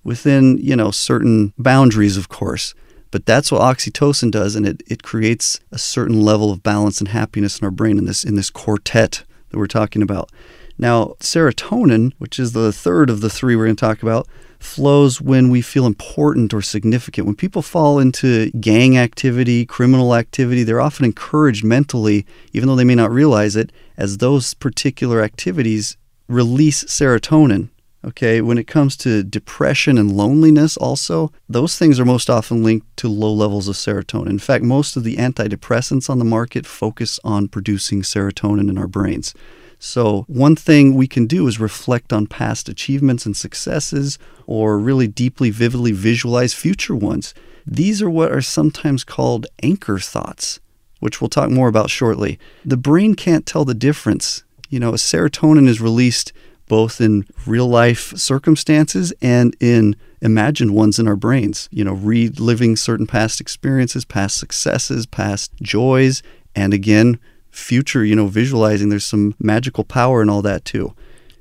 within, 0.04 0.58
you 0.58 0.76
know, 0.76 0.90
certain 0.90 1.54
boundaries, 1.56 2.18
of 2.18 2.28
course. 2.28 2.74
But 3.10 3.26
that's 3.26 3.50
what 3.50 3.60
oxytocin 3.60 4.30
does, 4.30 4.54
and 4.54 4.66
it, 4.66 4.82
it 4.86 5.02
creates 5.02 5.60
a 5.72 5.78
certain 5.78 6.22
level 6.22 6.52
of 6.52 6.62
balance 6.62 7.00
and 7.00 7.08
happiness 7.08 7.58
in 7.58 7.64
our 7.64 7.70
brain 7.70 7.98
in 7.98 8.04
this 8.04 8.24
in 8.24 8.36
this 8.36 8.50
quartet 8.50 9.24
that 9.50 9.58
we're 9.58 9.66
talking 9.66 10.02
about. 10.02 10.30
Now, 10.78 11.16
serotonin, 11.20 12.12
which 12.18 12.38
is 12.38 12.52
the 12.52 12.72
third 12.72 13.10
of 13.10 13.20
the 13.20 13.28
three 13.28 13.54
we're 13.54 13.66
going 13.66 13.76
to 13.76 13.80
talk 13.80 14.02
about, 14.02 14.26
flows 14.58 15.20
when 15.20 15.50
we 15.50 15.60
feel 15.60 15.86
important 15.86 16.54
or 16.54 16.62
significant. 16.62 17.26
When 17.26 17.36
people 17.36 17.60
fall 17.60 17.98
into 17.98 18.50
gang 18.52 18.96
activity, 18.96 19.66
criminal 19.66 20.14
activity, 20.14 20.62
they're 20.62 20.80
often 20.80 21.04
encouraged 21.04 21.64
mentally, 21.64 22.24
even 22.52 22.66
though 22.66 22.76
they 22.76 22.84
may 22.84 22.94
not 22.94 23.10
realize 23.10 23.56
it, 23.56 23.72
as 23.96 24.18
those 24.18 24.54
particular 24.54 25.22
activities 25.22 25.96
release 26.28 26.84
serotonin. 26.84 27.68
Okay, 28.02 28.40
when 28.40 28.56
it 28.56 28.66
comes 28.66 28.96
to 28.98 29.22
depression 29.22 29.98
and 29.98 30.16
loneliness, 30.16 30.78
also, 30.78 31.30
those 31.50 31.76
things 31.76 32.00
are 32.00 32.06
most 32.06 32.30
often 32.30 32.62
linked 32.62 32.96
to 32.96 33.08
low 33.08 33.30
levels 33.30 33.68
of 33.68 33.76
serotonin. 33.76 34.30
In 34.30 34.38
fact, 34.38 34.64
most 34.64 34.96
of 34.96 35.04
the 35.04 35.16
antidepressants 35.16 36.08
on 36.08 36.18
the 36.18 36.24
market 36.24 36.64
focus 36.64 37.20
on 37.24 37.48
producing 37.48 38.00
serotonin 38.00 38.70
in 38.70 38.78
our 38.78 38.86
brains. 38.86 39.34
So, 39.78 40.24
one 40.28 40.56
thing 40.56 40.94
we 40.94 41.06
can 41.06 41.26
do 41.26 41.46
is 41.46 41.60
reflect 41.60 42.10
on 42.10 42.26
past 42.26 42.70
achievements 42.70 43.26
and 43.26 43.36
successes, 43.36 44.18
or 44.46 44.78
really 44.78 45.06
deeply, 45.06 45.50
vividly 45.50 45.92
visualize 45.92 46.54
future 46.54 46.96
ones. 46.96 47.34
These 47.66 48.00
are 48.00 48.10
what 48.10 48.32
are 48.32 48.40
sometimes 48.40 49.04
called 49.04 49.46
anchor 49.62 49.98
thoughts, 49.98 50.58
which 51.00 51.20
we'll 51.20 51.28
talk 51.28 51.50
more 51.50 51.68
about 51.68 51.90
shortly. 51.90 52.38
The 52.64 52.78
brain 52.78 53.14
can't 53.14 53.44
tell 53.44 53.66
the 53.66 53.74
difference. 53.74 54.42
You 54.70 54.80
know, 54.80 54.92
serotonin 54.92 55.68
is 55.68 55.80
released 55.80 56.32
both 56.70 57.00
in 57.00 57.26
real 57.46 57.66
life 57.66 58.16
circumstances 58.16 59.12
and 59.20 59.56
in 59.58 59.96
imagined 60.22 60.72
ones 60.72 61.00
in 61.00 61.08
our 61.08 61.16
brains. 61.16 61.68
You 61.72 61.82
know, 61.82 61.94
reliving 61.94 62.76
certain 62.76 63.08
past 63.08 63.40
experiences, 63.40 64.04
past 64.04 64.36
successes, 64.36 65.04
past 65.04 65.52
joys, 65.60 66.22
and 66.54 66.72
again, 66.72 67.18
future, 67.50 68.04
you 68.04 68.14
know, 68.14 68.28
visualizing. 68.28 68.88
There's 68.88 69.04
some 69.04 69.34
magical 69.40 69.82
power 69.82 70.22
in 70.22 70.30
all 70.30 70.42
that 70.42 70.64
too. 70.64 70.94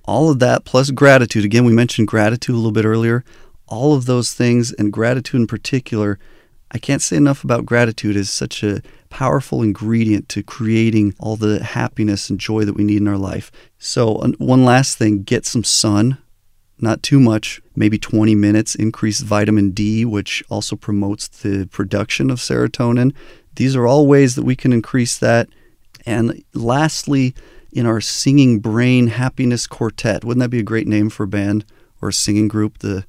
All 0.04 0.32
of 0.32 0.40
that 0.40 0.66
plus 0.66 0.90
gratitude. 0.90 1.46
Again, 1.46 1.64
we 1.64 1.74
mentioned 1.74 2.08
gratitude 2.08 2.56
a 2.56 2.58
little 2.58 2.72
bit 2.72 2.86
earlier. 2.86 3.24
All 3.68 3.94
of 3.94 4.08
those 4.08 4.34
things, 4.34 4.72
and 4.74 4.92
gratitude 4.92 5.42
in 5.42 5.46
particular, 5.46 6.18
I 6.72 6.80
can't 6.80 7.04
say 7.04 7.18
enough 7.18 7.44
about 7.44 7.68
gratitude 7.68 8.16
is 8.16 8.32
such 8.32 8.64
a 8.64 8.82
powerful 9.10 9.62
ingredient 9.62 10.30
to 10.30 10.44
creating 10.44 11.16
all 11.20 11.36
the 11.36 11.64
happiness 11.64 12.30
and 12.30 12.40
joy 12.40 12.66
that 12.66 12.74
we 12.74 12.84
need 12.84 13.02
in 13.02 13.08
our 13.08 13.18
life. 13.18 13.52
So, 13.78 14.16
one 14.38 14.66
last 14.66 14.98
thing 14.98 15.24
get 15.24 15.46
some 15.46 15.64
sun, 15.64 16.18
not 16.80 17.04
too 17.04 17.20
much, 17.20 17.62
maybe 17.76 17.98
20 17.98 18.36
minutes, 18.36 18.76
increase 18.76 19.22
vitamin 19.22 19.72
D, 19.72 20.06
which 20.06 20.44
also 20.50 20.76
promotes 20.76 21.28
the 21.28 21.68
production 21.68 22.30
of 22.30 22.40
serotonin. 22.40 23.14
These 23.56 23.76
are 23.76 23.88
all 23.88 24.08
ways 24.08 24.36
that 24.36 24.46
we 24.46 24.56
can 24.56 24.72
increase 24.72 25.18
that. 25.18 25.50
And 26.06 26.44
lastly, 26.54 27.36
in 27.72 27.86
our 27.86 28.02
Singing 28.02 28.60
Brain 28.60 29.08
Happiness 29.08 29.68
Quartet, 29.68 30.24
wouldn't 30.24 30.42
that 30.42 30.50
be 30.50 30.60
a 30.60 30.64
great 30.64 30.88
name 30.88 31.10
for 31.10 31.24
a 31.24 31.28
band 31.28 31.66
or 32.02 32.10
a 32.10 32.14
singing 32.14 32.48
group? 32.48 32.80
The 32.80 33.06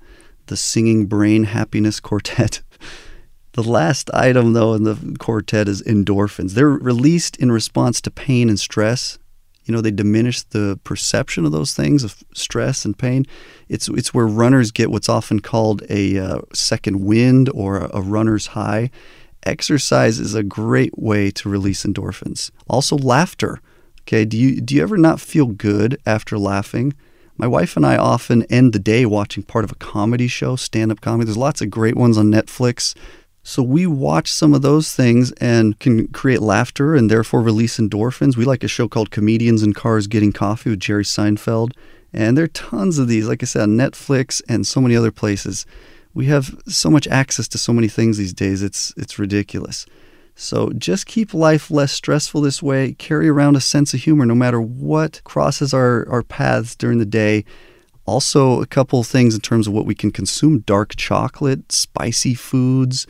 the 0.50 0.56
Singing 0.56 1.06
Brain 1.06 1.44
Happiness 1.44 2.00
Quartet. 2.00 2.60
the 3.52 3.62
last 3.62 4.10
item, 4.14 4.52
though, 4.52 4.74
in 4.74 4.84
the 4.84 5.16
quartet 5.18 5.68
is 5.68 5.82
endorphins. 5.82 6.52
They're 6.52 6.68
released 6.68 7.36
in 7.36 7.50
response 7.50 8.00
to 8.02 8.10
pain 8.10 8.48
and 8.48 8.58
stress. 8.58 9.18
You 9.64 9.74
know, 9.74 9.80
they 9.80 9.90
diminish 9.90 10.42
the 10.42 10.80
perception 10.84 11.44
of 11.44 11.52
those 11.52 11.74
things 11.74 12.02
of 12.02 12.22
stress 12.34 12.84
and 12.84 12.98
pain. 12.98 13.26
It's 13.68 13.88
it's 13.88 14.14
where 14.14 14.26
runners 14.26 14.70
get 14.70 14.90
what's 14.90 15.08
often 15.08 15.40
called 15.40 15.82
a 15.88 16.18
uh, 16.18 16.40
second 16.52 17.04
wind 17.04 17.48
or 17.54 17.78
a, 17.78 17.90
a 17.98 18.00
runner's 18.00 18.48
high 18.48 18.90
exercise 19.42 20.18
is 20.18 20.34
a 20.34 20.42
great 20.42 20.98
way 20.98 21.30
to 21.30 21.48
release 21.48 21.84
endorphins. 21.84 22.50
Also, 22.68 22.96
laughter. 22.96 23.60
Okay, 24.02 24.24
do 24.24 24.36
you 24.36 24.60
do 24.60 24.74
you 24.74 24.82
ever 24.82 24.96
not 24.96 25.20
feel 25.20 25.46
good 25.46 25.98
after 26.06 26.38
laughing? 26.38 26.94
My 27.36 27.46
wife 27.46 27.76
and 27.76 27.86
I 27.86 27.96
often 27.96 28.42
end 28.44 28.72
the 28.72 28.78
day 28.78 29.06
watching 29.06 29.42
part 29.42 29.64
of 29.64 29.72
a 29.72 29.76
comedy 29.76 30.28
show, 30.28 30.56
stand-up 30.56 31.00
comedy. 31.00 31.24
There's 31.24 31.38
lots 31.38 31.62
of 31.62 31.70
great 31.70 31.96
ones 31.96 32.18
on 32.18 32.26
Netflix. 32.26 32.94
So 33.42 33.62
we 33.62 33.86
watch 33.86 34.32
some 34.32 34.54
of 34.54 34.62
those 34.62 34.94
things 34.94 35.32
and 35.32 35.78
can 35.78 36.08
create 36.08 36.42
laughter 36.42 36.94
and 36.94 37.10
therefore 37.10 37.40
release 37.40 37.78
endorphins. 37.78 38.36
We 38.36 38.44
like 38.44 38.62
a 38.62 38.68
show 38.68 38.86
called 38.86 39.10
Comedians 39.10 39.62
in 39.62 39.72
Cars 39.72 40.06
Getting 40.06 40.32
Coffee 40.32 40.70
with 40.70 40.80
Jerry 40.80 41.04
Seinfeld. 41.04 41.72
And 42.12 42.36
there 42.36 42.44
are 42.44 42.48
tons 42.48 42.98
of 42.98 43.08
these, 43.08 43.26
like 43.26 43.42
I 43.42 43.46
said, 43.46 43.62
on 43.62 43.76
Netflix 43.76 44.42
and 44.48 44.66
so 44.66 44.80
many 44.80 44.94
other 44.94 45.10
places 45.10 45.64
we 46.14 46.26
have 46.26 46.56
so 46.66 46.90
much 46.90 47.06
access 47.08 47.48
to 47.48 47.58
so 47.58 47.72
many 47.72 47.88
things 47.88 48.18
these 48.18 48.32
days. 48.32 48.62
It's 48.62 48.92
it's 48.96 49.18
ridiculous. 49.18 49.86
So 50.34 50.70
just 50.70 51.06
keep 51.06 51.34
life 51.34 51.70
less 51.70 51.92
stressful 51.92 52.40
this 52.40 52.62
way. 52.62 52.92
Carry 52.94 53.28
around 53.28 53.56
a 53.56 53.60
sense 53.60 53.92
of 53.92 54.00
humor 54.00 54.24
no 54.24 54.34
matter 54.34 54.60
what 54.60 55.22
crosses 55.24 55.74
our, 55.74 56.08
our 56.08 56.22
paths 56.22 56.74
during 56.74 56.98
the 56.98 57.04
day. 57.04 57.44
Also, 58.06 58.62
a 58.62 58.66
couple 58.66 59.02
things 59.04 59.34
in 59.34 59.40
terms 59.42 59.66
of 59.66 59.74
what 59.74 59.84
we 59.84 59.94
can 59.94 60.10
consume 60.10 60.60
dark 60.60 60.96
chocolate, 60.96 61.70
spicy 61.70 62.34
foods, 62.34 63.06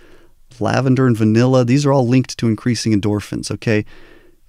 lavender 0.59 1.07
and 1.07 1.17
vanilla. 1.17 1.65
These 1.65 1.85
are 1.85 1.93
all 1.93 2.07
linked 2.07 2.39
to 2.39 2.49
increasing 2.49 2.99
endorphins, 2.99 3.51
okay? 3.51 3.85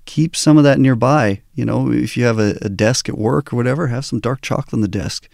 Keep 0.06 0.36
some 0.36 0.58
of 0.58 0.64
that 0.64 0.80
nearby. 0.80 1.42
You 1.54 1.66
know, 1.66 1.92
if 1.92 2.16
you 2.18 2.24
have 2.24 2.40
a, 2.40 2.58
a 2.62 2.70
desk 2.70 3.10
at 3.10 3.18
work 3.18 3.52
or 3.52 3.56
whatever, 3.56 3.88
have 3.88 4.06
some 4.06 4.20
dark 4.20 4.42
chocolate 4.42 4.74
on 4.74 4.82
the 4.82 4.88
desk 4.88 5.28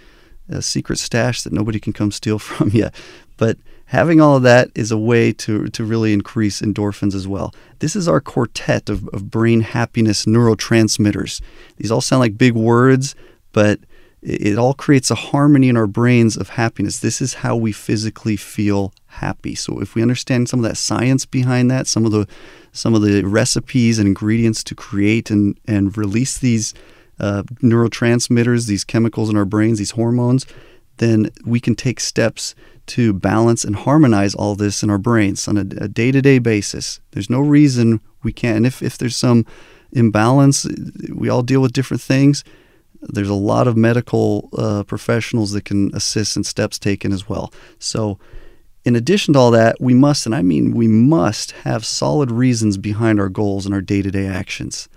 a 0.50 0.62
secret 0.62 0.98
stash 1.00 1.42
that 1.42 1.54
nobody 1.54 1.80
can 1.80 1.94
come 1.94 2.12
steal 2.12 2.40
from 2.40 2.70
you. 2.70 2.90
But 3.38 3.58
having 3.86 4.20
all 4.20 4.38
of 4.38 4.44
that 4.44 4.70
is 4.76 4.92
a 4.92 4.98
way 4.98 5.32
to, 5.34 5.68
to 5.68 5.84
really 5.84 6.14
increase 6.14 6.62
endorphins 6.62 7.14
as 7.14 7.28
well. 7.28 7.54
This 7.80 7.96
is 7.96 8.08
our 8.08 8.22
quartet 8.22 8.90
of, 8.90 9.08
of 9.10 9.30
brain 9.30 9.62
happiness 9.62 10.26
neurotransmitters. 10.26 11.42
These 11.78 11.92
all 11.92 12.02
sound 12.02 12.22
like 12.22 12.38
big 12.38 12.54
words, 12.54 13.16
but 13.52 13.80
it, 14.28 14.58
all 14.58 14.74
creates 14.74 15.10
a 15.10 15.16
harmony 15.16 15.70
in 15.70 15.78
our 15.78 15.88
brains 15.88 16.36
of 16.36 16.50
happiness. 16.50 17.00
This 17.00 17.22
is 17.22 17.36
how 17.36 17.56
we 17.56 17.72
physically 17.72 18.36
feel 18.36 18.94
happy. 19.06 19.56
So 19.56 19.80
if 19.80 19.96
we 19.96 20.02
understand 20.02 20.50
some 20.50 20.60
of 20.60 20.70
that 20.70 20.76
science 20.76 21.26
behind 21.26 21.72
that, 21.72 21.88
some 21.88 22.06
of 22.06 22.12
the 22.12 22.28
some 22.74 22.94
of 22.94 23.02
the 23.02 23.24
recipes 23.24 23.98
and 23.98 24.08
ingredients 24.08 24.64
to 24.66 24.76
create 24.76 25.32
and, 25.32 25.58
and 25.66 25.98
release 25.98 26.38
these 26.38 26.74
uh, 27.20 27.42
neurotransmitters, 27.64 28.68
these 28.68 28.84
chemicals 28.84 29.30
in 29.30 29.38
our 29.38 29.46
brains, 29.46 29.80
these 29.80 29.92
hormones, 29.92 30.46
then 30.98 31.32
we 31.46 31.60
can 31.60 31.74
take 31.74 32.00
steps 32.00 32.54
to 32.88 33.14
balance 33.14 33.64
and 33.64 33.78
harmonize 33.78 34.36
all 34.36 34.56
this 34.56 34.84
in 34.84 34.90
our 34.90 34.98
brains 35.00 35.48
on 35.48 35.58
a 35.58 35.64
day 35.64 36.12
to 36.12 36.22
day 36.22 36.38
basis. 36.38 37.00
There's 37.12 37.30
no 37.30 37.40
reason 37.40 38.02
we 38.24 38.34
can't. 38.34 38.58
And 38.58 38.66
if, 38.66 38.84
if 38.84 38.98
there's 38.98 39.16
some 39.16 39.46
imbalance, 39.94 40.68
we 41.14 41.30
all 41.30 41.44
deal 41.44 41.62
with 41.62 41.74
different 41.74 42.02
things. 42.02 42.44
There's 43.02 43.30
a 43.30 43.34
lot 43.34 43.68
of 43.68 43.78
medical 43.78 44.50
uh, 44.58 44.84
professionals 44.84 45.52
that 45.52 45.66
can 45.66 45.94
assist 45.96 46.36
in 46.36 46.44
steps 46.44 46.80
taken 46.80 47.12
as 47.12 47.28
well. 47.30 47.54
So, 47.80 48.20
in 48.86 48.96
addition 48.96 49.34
to 49.34 49.40
all 49.40 49.52
that, 49.52 49.76
we 49.82 49.94
must, 49.94 50.26
and 50.26 50.34
I 50.34 50.42
mean 50.42 50.74
we 50.74 50.88
must, 50.88 51.52
have 51.52 51.86
solid 51.86 52.32
reasons 52.32 52.78
behind 52.78 53.20
our 53.20 53.30
goals 53.30 53.66
and 53.66 53.76
our 53.76 53.82
day 53.82 54.02
to 54.02 54.10
day 54.10 54.26
actions. 54.26 54.88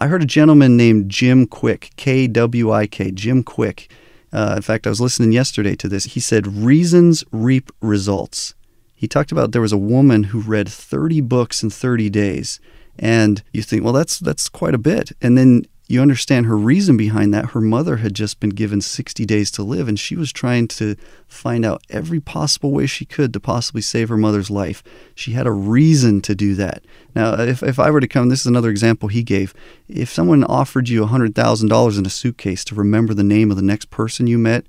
I 0.00 0.08
heard 0.08 0.22
a 0.22 0.26
gentleman 0.26 0.76
named 0.76 1.10
Jim 1.10 1.46
Kwik, 1.46 1.90
K 1.96 2.26
W 2.26 2.70
I 2.70 2.86
K, 2.86 3.10
Jim 3.10 3.42
Kwik. 3.42 3.88
Uh, 4.32 4.54
in 4.56 4.62
fact, 4.62 4.86
I 4.86 4.90
was 4.90 5.00
listening 5.00 5.32
yesterday 5.32 5.74
to 5.76 5.88
this. 5.88 6.04
He 6.04 6.20
said, 6.20 6.46
Reasons 6.46 7.24
reap 7.32 7.70
results. 7.80 8.54
He 8.94 9.08
talked 9.08 9.32
about 9.32 9.52
there 9.52 9.62
was 9.62 9.72
a 9.72 9.78
woman 9.78 10.24
who 10.24 10.40
read 10.40 10.68
30 10.68 11.20
books 11.22 11.62
in 11.62 11.70
30 11.70 12.10
days. 12.10 12.60
And 12.98 13.42
you 13.52 13.62
think, 13.62 13.84
well, 13.84 13.92
that's 13.92 14.18
that's 14.18 14.48
quite 14.48 14.74
a 14.74 14.78
bit. 14.78 15.12
And 15.20 15.36
then 15.36 15.66
you 15.88 16.02
understand 16.02 16.46
her 16.46 16.56
reason 16.56 16.96
behind 16.96 17.32
that. 17.32 17.50
Her 17.50 17.60
mother 17.60 17.98
had 17.98 18.14
just 18.14 18.40
been 18.40 18.50
given 18.50 18.80
60 18.80 19.24
days 19.24 19.52
to 19.52 19.62
live, 19.62 19.86
and 19.86 19.98
she 19.98 20.16
was 20.16 20.32
trying 20.32 20.66
to 20.68 20.96
find 21.28 21.64
out 21.64 21.82
every 21.88 22.18
possible 22.18 22.72
way 22.72 22.86
she 22.86 23.04
could 23.04 23.32
to 23.32 23.40
possibly 23.40 23.80
save 23.80 24.08
her 24.08 24.16
mother's 24.16 24.50
life. 24.50 24.82
She 25.14 25.32
had 25.32 25.46
a 25.46 25.52
reason 25.52 26.20
to 26.22 26.34
do 26.34 26.54
that. 26.56 26.84
Now, 27.14 27.34
if, 27.34 27.62
if 27.62 27.78
I 27.78 27.90
were 27.90 28.00
to 28.00 28.08
come, 28.08 28.28
this 28.28 28.40
is 28.40 28.46
another 28.46 28.70
example 28.70 29.08
he 29.08 29.22
gave. 29.22 29.54
If 29.88 30.10
someone 30.10 30.42
offered 30.44 30.88
you 30.88 31.04
$100,000 31.04 31.98
in 31.98 32.06
a 32.06 32.10
suitcase 32.10 32.64
to 32.64 32.74
remember 32.74 33.14
the 33.14 33.22
name 33.22 33.52
of 33.52 33.56
the 33.56 33.62
next 33.62 33.90
person 33.90 34.26
you 34.26 34.38
met, 34.38 34.66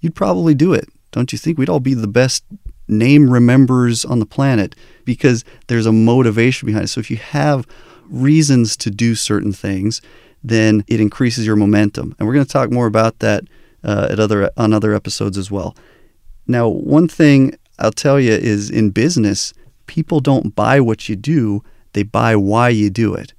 you'd 0.00 0.14
probably 0.14 0.54
do 0.54 0.72
it. 0.72 0.88
Don't 1.12 1.30
you 1.30 1.38
think? 1.38 1.58
We'd 1.58 1.68
all 1.68 1.80
be 1.80 1.94
the 1.94 2.08
best 2.08 2.42
name 2.88 3.30
remembers 3.30 4.04
on 4.04 4.18
the 4.18 4.26
planet 4.26 4.74
because 5.04 5.44
there's 5.68 5.86
a 5.86 5.92
motivation 5.92 6.66
behind 6.66 6.84
it. 6.84 6.88
So 6.88 7.00
if 7.00 7.10
you 7.10 7.18
have 7.18 7.66
reasons 8.08 8.76
to 8.78 8.90
do 8.90 9.14
certain 9.14 9.52
things, 9.52 10.00
then 10.44 10.84
it 10.86 11.00
increases 11.00 11.46
your 11.46 11.56
momentum. 11.56 12.14
And 12.18 12.28
we're 12.28 12.34
going 12.34 12.44
to 12.44 12.52
talk 12.52 12.70
more 12.70 12.86
about 12.86 13.20
that 13.20 13.44
uh, 13.82 14.08
at 14.10 14.20
other 14.20 14.50
on 14.56 14.72
other 14.72 14.94
episodes 14.94 15.38
as 15.38 15.50
well. 15.50 15.74
Now, 16.46 16.68
one 16.68 17.08
thing 17.08 17.56
I'll 17.78 17.90
tell 17.90 18.20
you 18.20 18.32
is 18.32 18.70
in 18.70 18.90
business, 18.90 19.54
people 19.86 20.20
don't 20.20 20.54
buy 20.54 20.78
what 20.80 21.08
you 21.08 21.16
do; 21.16 21.64
they 21.94 22.02
buy 22.02 22.36
why 22.36 22.68
you 22.68 22.90
do 22.90 23.14
it. 23.14 23.32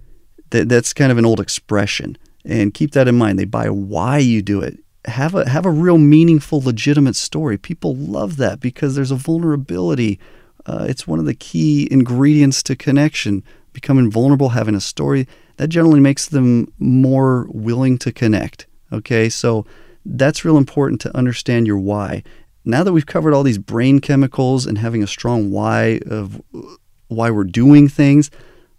That, 0.50 0.68
that's 0.68 0.94
kind 0.94 1.12
of 1.12 1.18
an 1.18 1.26
old 1.26 1.40
expression, 1.40 2.18
and 2.44 2.74
keep 2.74 2.92
that 2.92 3.08
in 3.08 3.16
mind. 3.16 3.38
They 3.38 3.46
buy 3.46 3.70
why 3.70 4.18
you 4.18 4.42
do 4.42 4.62
it. 4.62 4.80
Have 5.06 5.36
a 5.36 5.48
have 5.48 5.66
a 5.68 5.72
real 5.72 6.00
meaningful, 6.00 6.60
legitimate 6.62 7.16
story. 7.16 7.58
People 7.58 7.96
love 7.96 8.38
that 8.38 8.60
because 8.60 8.96
there's 8.96 9.12
a 9.12 9.16
vulnerability. 9.16 10.20
Uh, 10.66 10.88
it's 10.90 11.06
one 11.06 11.20
of 11.20 11.26
the 11.26 11.36
key 11.36 11.88
ingredients 11.92 12.64
to 12.64 12.76
connection. 12.76 13.44
Becoming 13.74 14.10
vulnerable, 14.10 14.50
having 14.50 14.74
a 14.74 14.82
story 14.82 15.28
that 15.58 15.70
generally 15.70 16.00
makes 16.00 16.28
them 16.28 16.72
more 16.80 17.48
willing 17.50 17.98
to 18.00 18.12
connect. 18.12 18.68
Okay, 18.92 19.30
so 19.30 19.66
that's 20.06 20.46
real 20.46 20.58
important 20.58 21.02
to 21.02 21.18
understand 21.18 21.68
your 21.68 21.80
why. 21.80 22.24
Now 22.64 22.84
that 22.84 22.94
we've 22.94 23.06
covered 23.06 23.34
all 23.34 23.44
these 23.44 23.58
brain 23.58 24.00
chemicals 24.00 24.66
and 24.66 24.78
having 24.78 25.04
a 25.04 25.08
strong 25.08 25.52
why 25.52 26.00
of 26.08 26.42
uh, 26.54 26.62
why 27.08 27.30
we're 27.30 27.44
doing 27.44 27.88
things, 27.88 28.32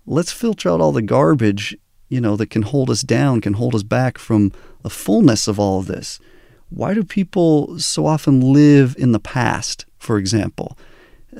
let's 0.07 0.33
filter 0.33 0.71
out 0.71 0.81
all 0.81 0.93
the 0.93 1.03
garbage, 1.03 1.77
you 2.09 2.21
know, 2.21 2.37
that 2.37 2.51
can 2.51 2.63
hold 2.63 2.91
us 2.91 3.03
down, 3.03 3.41
can 3.41 3.55
hold 3.55 3.75
us 3.75 3.83
back 3.83 4.19
from 4.19 4.53
the 4.83 4.91
fullness 4.91 5.49
of 5.49 5.59
all 5.59 5.81
of 5.81 5.87
this. 5.87 6.19
Why 6.69 6.95
do 6.95 7.05
people 7.05 7.79
so 7.79 8.07
often 8.07 8.41
live 8.41 8.97
in 8.99 9.13
the 9.13 9.21
past, 9.21 9.87
for 9.99 10.19
example? 10.19 10.77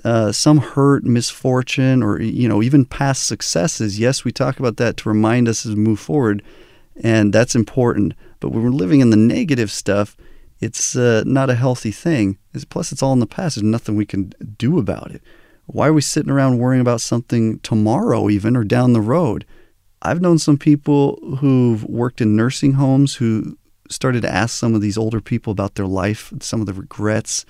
Uh, 0.05 0.31
some 0.31 0.59
hurt, 0.59 1.05
misfortune, 1.05 2.03
or 2.03 2.21
you 2.21 2.49
know, 2.49 2.63
even 2.63 2.85
past 2.85 3.27
successes. 3.27 3.99
Yes, 3.99 4.25
we 4.25 4.33
talk 4.33 4.59
about 4.59 4.77
that 4.77 4.97
to 4.99 5.09
remind 5.09 5.49
us 5.49 5.65
we 5.65 5.75
move 5.75 5.99
forward, 5.99 6.43
and 7.03 7.33
that's 7.33 7.55
important. 7.55 8.15
But 8.41 8.51
when 8.51 8.63
we're 8.63 8.71
living 8.71 9.01
in 9.01 9.11
the 9.11 9.17
negative 9.17 9.71
stuff, 9.71 10.17
it's 10.61 10.97
uh, 10.97 11.23
not 11.27 11.51
a 11.51 11.55
healthy 11.55 11.91
thing. 11.91 12.39
Plus, 12.69 12.93
it's 12.93 13.03
all 13.03 13.13
in 13.13 13.21
the 13.21 13.27
past. 13.27 13.57
There's 13.57 13.63
nothing 13.63 13.97
we 13.97 14.07
can 14.07 14.33
do 14.59 14.79
about 14.79 15.11
it. 15.11 15.23
Why 15.67 15.89
are 15.89 15.93
we 15.93 16.01
sitting 16.01 16.31
around 16.31 16.59
worrying 16.59 16.81
about 16.81 17.01
something 17.01 17.59
tomorrow, 17.61 18.31
even 18.31 18.57
or 18.57 18.65
down 18.65 18.93
the 18.93 19.01
road? 19.01 19.45
I've 20.03 20.21
known 20.21 20.39
some 20.39 20.59
people 20.59 21.17
who've 21.41 21.83
worked 21.85 22.21
in 22.21 22.37
nursing 22.37 22.73
homes 22.75 23.17
who 23.17 23.59
started 23.91 24.23
to 24.23 24.33
ask 24.33 24.57
some 24.57 24.75
of 24.75 24.81
these 24.81 24.99
older 24.99 25.21
people 25.21 25.51
about 25.51 25.75
their 25.75 25.87
life, 25.87 26.33
some 26.41 26.61
of 26.61 26.67
the 26.67 26.73
regrets. 26.73 27.45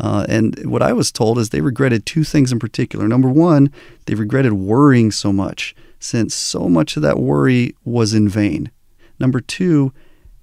Uh, 0.00 0.24
and 0.28 0.58
what 0.64 0.82
I 0.82 0.92
was 0.94 1.12
told 1.12 1.38
is 1.38 1.50
they 1.50 1.60
regretted 1.60 2.06
two 2.06 2.24
things 2.24 2.52
in 2.52 2.58
particular. 2.58 3.06
Number 3.06 3.28
one, 3.28 3.70
they 4.06 4.14
regretted 4.14 4.54
worrying 4.54 5.10
so 5.10 5.32
much, 5.32 5.74
since 5.98 6.34
so 6.34 6.68
much 6.68 6.96
of 6.96 7.02
that 7.02 7.18
worry 7.18 7.76
was 7.84 8.14
in 8.14 8.28
vain. 8.28 8.70
Number 9.18 9.40
two, 9.40 9.92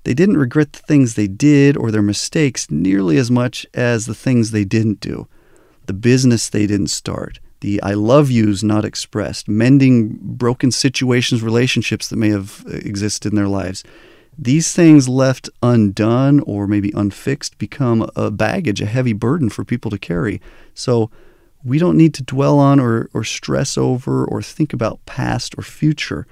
they 0.04 0.14
didn't 0.14 0.38
regret 0.38 0.74
the 0.74 0.80
things 0.80 1.16
they 1.16 1.28
did 1.28 1.76
or 1.76 1.90
their 1.90 2.04
mistakes 2.04 2.70
nearly 2.70 3.18
as 3.18 3.32
much 3.32 3.66
as 3.74 4.06
the 4.06 4.16
things 4.16 4.52
they 4.52 4.64
didn't 4.64 5.00
do, 5.00 5.28
the 5.88 5.94
business 5.94 6.48
they 6.48 6.68
didn't 6.68 6.88
start, 6.88 7.40
the 7.62 7.82
I 7.82 7.94
love 7.94 8.30
yous 8.30 8.62
not 8.62 8.86
expressed, 8.86 9.50
mending 9.50 10.20
broken 10.22 10.72
situations, 10.72 11.42
relationships 11.42 12.08
that 12.10 12.18
may 12.18 12.30
have 12.30 12.64
uh, 12.68 12.76
existed 12.76 13.32
in 13.32 13.36
their 13.36 13.48
lives. 13.48 13.84
These 14.38 14.74
things 14.74 15.10
left 15.10 15.50
undone 15.64 16.42
or 16.42 16.68
maybe 16.68 16.92
unfixed 16.96 17.58
become 17.58 18.10
a 18.16 18.30
baggage, 18.30 18.82
a 18.82 18.86
heavy 18.86 19.14
burden 19.14 19.50
for 19.50 19.64
people 19.64 19.90
to 19.92 19.98
carry. 19.98 20.42
So 20.74 21.10
we 21.64 21.80
don't 21.80 21.98
need 21.98 22.14
to 22.16 22.24
dwell 22.24 22.60
on 22.60 22.80
or, 22.80 23.10
or 23.14 23.24
stress 23.24 23.78
over 23.78 24.24
or 24.24 24.42
think 24.42 24.74
about 24.74 25.06
past 25.06 25.56
or 25.58 25.64
future. 25.64 26.28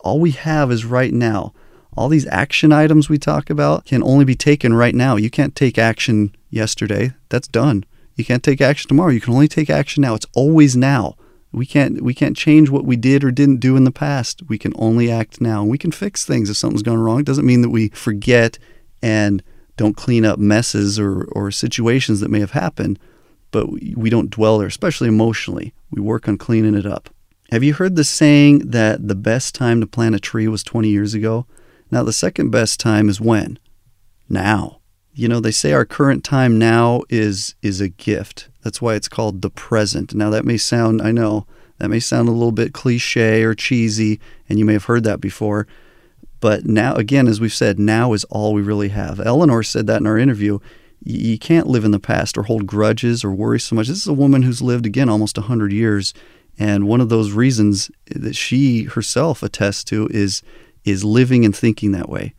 All 0.00 0.18
we 0.18 0.30
have 0.30 0.72
is 0.72 0.84
right 0.84 1.12
now 1.12 1.52
all 1.96 2.08
these 2.08 2.26
action 2.26 2.72
items 2.72 3.08
we 3.08 3.18
talk 3.18 3.50
about 3.50 3.84
can 3.84 4.02
only 4.02 4.24
be 4.24 4.34
taken 4.34 4.72
right 4.74 4.94
now. 4.94 5.16
You 5.16 5.30
can't 5.30 5.54
take 5.54 5.78
action 5.78 6.34
yesterday. 6.50 7.12
That's 7.28 7.48
done. 7.48 7.84
You 8.16 8.24
can't 8.24 8.42
take 8.42 8.60
action 8.60 8.88
tomorrow. 8.88 9.10
You 9.10 9.20
can 9.20 9.34
only 9.34 9.48
take 9.48 9.68
action 9.68 10.00
now. 10.00 10.14
It's 10.14 10.26
always 10.34 10.76
now. 10.76 11.16
We 11.52 11.66
can't 11.66 12.00
we 12.02 12.14
can't 12.14 12.36
change 12.36 12.70
what 12.70 12.84
we 12.84 12.96
did 12.96 13.22
or 13.22 13.30
didn't 13.30 13.58
do 13.58 13.76
in 13.76 13.84
the 13.84 13.92
past. 13.92 14.42
We 14.48 14.58
can 14.58 14.72
only 14.76 15.10
act 15.10 15.40
now. 15.40 15.64
We 15.64 15.78
can 15.78 15.92
fix 15.92 16.24
things 16.24 16.48
if 16.48 16.56
something's 16.56 16.82
gone 16.82 16.98
wrong. 16.98 17.20
It 17.20 17.26
doesn't 17.26 17.46
mean 17.46 17.62
that 17.62 17.68
we 17.68 17.88
forget 17.90 18.58
and 19.02 19.42
don't 19.76 19.96
clean 19.96 20.24
up 20.24 20.38
messes 20.38 20.98
or, 20.98 21.24
or 21.32 21.50
situations 21.50 22.20
that 22.20 22.30
may 22.30 22.40
have 22.40 22.52
happened, 22.52 22.98
but 23.50 23.70
we 23.70 24.10
don't 24.10 24.30
dwell 24.30 24.58
there, 24.58 24.68
especially 24.68 25.08
emotionally. 25.08 25.72
We 25.90 26.00
work 26.00 26.28
on 26.28 26.38
cleaning 26.38 26.74
it 26.74 26.86
up. 26.86 27.10
Have 27.50 27.62
you 27.62 27.74
heard 27.74 27.96
the 27.96 28.04
saying 28.04 28.70
that 28.70 29.08
the 29.08 29.14
best 29.14 29.54
time 29.54 29.80
to 29.80 29.86
plant 29.86 30.14
a 30.14 30.20
tree 30.20 30.48
was 30.48 30.62
20 30.62 30.88
years 30.88 31.14
ago? 31.14 31.46
Now, 31.90 32.02
the 32.02 32.12
second 32.12 32.50
best 32.50 32.80
time 32.80 33.08
is 33.08 33.20
when? 33.20 33.58
Now. 34.28 34.81
You 35.14 35.28
know, 35.28 35.40
they 35.40 35.50
say 35.50 35.72
our 35.72 35.84
current 35.84 36.24
time 36.24 36.58
now 36.58 37.02
is 37.08 37.54
is 37.62 37.80
a 37.80 37.88
gift. 37.88 38.48
That's 38.62 38.80
why 38.80 38.94
it's 38.94 39.08
called 39.08 39.42
the 39.42 39.50
present. 39.50 40.14
Now, 40.14 40.30
that 40.30 40.44
may 40.44 40.56
sound, 40.56 41.02
I 41.02 41.12
know, 41.12 41.46
that 41.78 41.88
may 41.88 42.00
sound 42.00 42.28
a 42.28 42.32
little 42.32 42.52
bit 42.52 42.72
cliche 42.72 43.42
or 43.42 43.54
cheesy, 43.54 44.20
and 44.48 44.58
you 44.58 44.64
may 44.64 44.74
have 44.74 44.84
heard 44.84 45.04
that 45.04 45.20
before. 45.20 45.66
But 46.40 46.64
now, 46.64 46.94
again, 46.94 47.28
as 47.28 47.40
we've 47.40 47.52
said, 47.52 47.78
now 47.78 48.12
is 48.14 48.24
all 48.24 48.52
we 48.52 48.62
really 48.62 48.88
have. 48.88 49.20
Elinor 49.20 49.62
said 49.62 49.86
that 49.86 50.00
in 50.00 50.06
our 50.06 50.18
interview. 50.18 50.58
You 51.04 51.38
can't 51.38 51.66
live 51.66 51.84
in 51.84 51.90
the 51.90 51.98
past 51.98 52.38
or 52.38 52.44
hold 52.44 52.66
grudges 52.66 53.24
or 53.24 53.32
worry 53.32 53.58
so 53.60 53.74
much. 53.74 53.88
This 53.88 53.98
is 53.98 54.06
a 54.06 54.12
woman 54.12 54.42
who's 54.42 54.62
lived, 54.62 54.86
again, 54.86 55.08
almost 55.08 55.36
100 55.36 55.72
years. 55.72 56.14
And 56.58 56.86
one 56.86 57.00
of 57.00 57.08
those 57.08 57.32
reasons 57.32 57.90
that 58.06 58.36
she 58.36 58.84
herself 58.84 59.42
attests 59.42 59.84
to 59.84 60.08
is 60.10 60.42
is 60.84 61.04
living 61.04 61.44
and 61.44 61.54
thinking 61.54 61.92
that 61.92 62.08
way. 62.08 62.34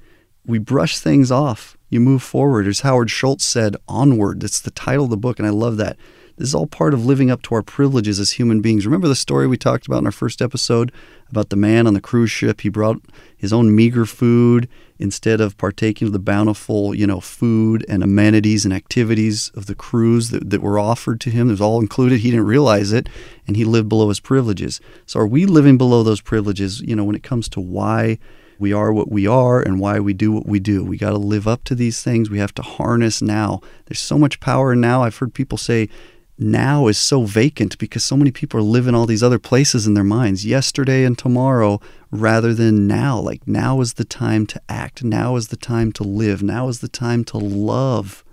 We 0.45 0.59
brush 0.59 0.97
things 0.97 1.31
off. 1.31 1.77
You 1.89 1.99
move 1.99 2.23
forward. 2.23 2.67
As 2.67 2.81
Howard 2.81 3.09
Schultz 3.09 3.45
said, 3.45 3.77
onward. 3.87 4.41
That's 4.41 4.59
the 4.59 4.71
title 4.71 5.05
of 5.05 5.09
the 5.09 5.17
book, 5.17 5.39
and 5.39 5.47
I 5.47 5.51
love 5.51 5.77
that. 5.77 5.97
This 6.35 6.47
is 6.47 6.55
all 6.55 6.65
part 6.65 6.95
of 6.95 7.05
living 7.05 7.29
up 7.29 7.43
to 7.43 7.55
our 7.55 7.61
privileges 7.61 8.19
as 8.19 8.31
human 8.31 8.59
beings. 8.59 8.87
Remember 8.87 9.07
the 9.07 9.15
story 9.15 9.45
we 9.45 9.55
talked 9.55 9.85
about 9.85 9.99
in 9.99 10.07
our 10.07 10.11
first 10.11 10.41
episode 10.41 10.91
about 11.29 11.49
the 11.49 11.55
man 11.55 11.85
on 11.85 11.93
the 11.93 12.01
cruise 12.01 12.31
ship? 12.31 12.61
He 12.61 12.69
brought 12.69 12.99
his 13.37 13.53
own 13.53 13.75
meager 13.75 14.07
food 14.07 14.67
instead 14.97 15.39
of 15.39 15.57
partaking 15.59 16.07
of 16.07 16.11
the 16.11 16.19
bountiful, 16.19 16.95
you 16.95 17.05
know, 17.05 17.19
food 17.19 17.85
and 17.87 18.03
amenities 18.03 18.65
and 18.65 18.73
activities 18.73 19.51
of 19.53 19.67
the 19.67 19.75
cruise 19.75 20.31
that, 20.31 20.49
that 20.49 20.61
were 20.61 20.79
offered 20.79 21.21
to 21.21 21.29
him. 21.29 21.49
It 21.49 21.51
was 21.51 21.61
all 21.61 21.79
included. 21.79 22.21
He 22.21 22.31
didn't 22.31 22.47
realize 22.47 22.91
it, 22.91 23.07
and 23.45 23.55
he 23.55 23.63
lived 23.63 23.89
below 23.89 24.09
his 24.09 24.19
privileges. 24.19 24.81
So 25.05 25.19
are 25.19 25.27
we 25.27 25.45
living 25.45 25.77
below 25.77 26.01
those 26.01 26.21
privileges, 26.21 26.81
you 26.81 26.95
know, 26.95 27.03
when 27.03 27.15
it 27.15 27.23
comes 27.23 27.47
to 27.49 27.61
why 27.61 28.17
we 28.59 28.73
are 28.73 28.93
what 28.93 29.11
we 29.11 29.27
are 29.27 29.61
and 29.61 29.79
why 29.79 29.99
we 29.99 30.13
do 30.13 30.31
what 30.31 30.45
we 30.45 30.59
do. 30.59 30.83
We 30.83 30.97
got 30.97 31.11
to 31.11 31.17
live 31.17 31.47
up 31.47 31.63
to 31.65 31.75
these 31.75 32.03
things. 32.03 32.29
We 32.29 32.39
have 32.39 32.53
to 32.55 32.61
harness 32.61 33.21
now. 33.21 33.61
There's 33.85 33.99
so 33.99 34.17
much 34.17 34.39
power 34.39 34.75
now. 34.75 35.03
I've 35.03 35.17
heard 35.17 35.33
people 35.33 35.57
say 35.57 35.89
now 36.37 36.87
is 36.87 36.97
so 36.97 37.23
vacant 37.23 37.77
because 37.77 38.03
so 38.03 38.17
many 38.17 38.31
people 38.31 38.59
are 38.59 38.63
living 38.63 38.95
all 38.95 39.05
these 39.05 39.23
other 39.23 39.39
places 39.39 39.85
in 39.85 39.93
their 39.93 40.03
minds, 40.03 40.45
yesterday 40.45 41.03
and 41.03 41.17
tomorrow, 41.17 41.79
rather 42.11 42.53
than 42.53 42.87
now. 42.87 43.19
Like 43.19 43.47
now 43.47 43.81
is 43.81 43.93
the 43.93 44.05
time 44.05 44.45
to 44.47 44.61
act. 44.67 45.03
Now 45.03 45.35
is 45.35 45.49
the 45.49 45.57
time 45.57 45.91
to 45.93 46.03
live. 46.03 46.41
Now 46.41 46.67
is 46.67 46.79
the 46.79 46.87
time 46.87 47.23
to 47.25 47.37
love. 47.37 48.23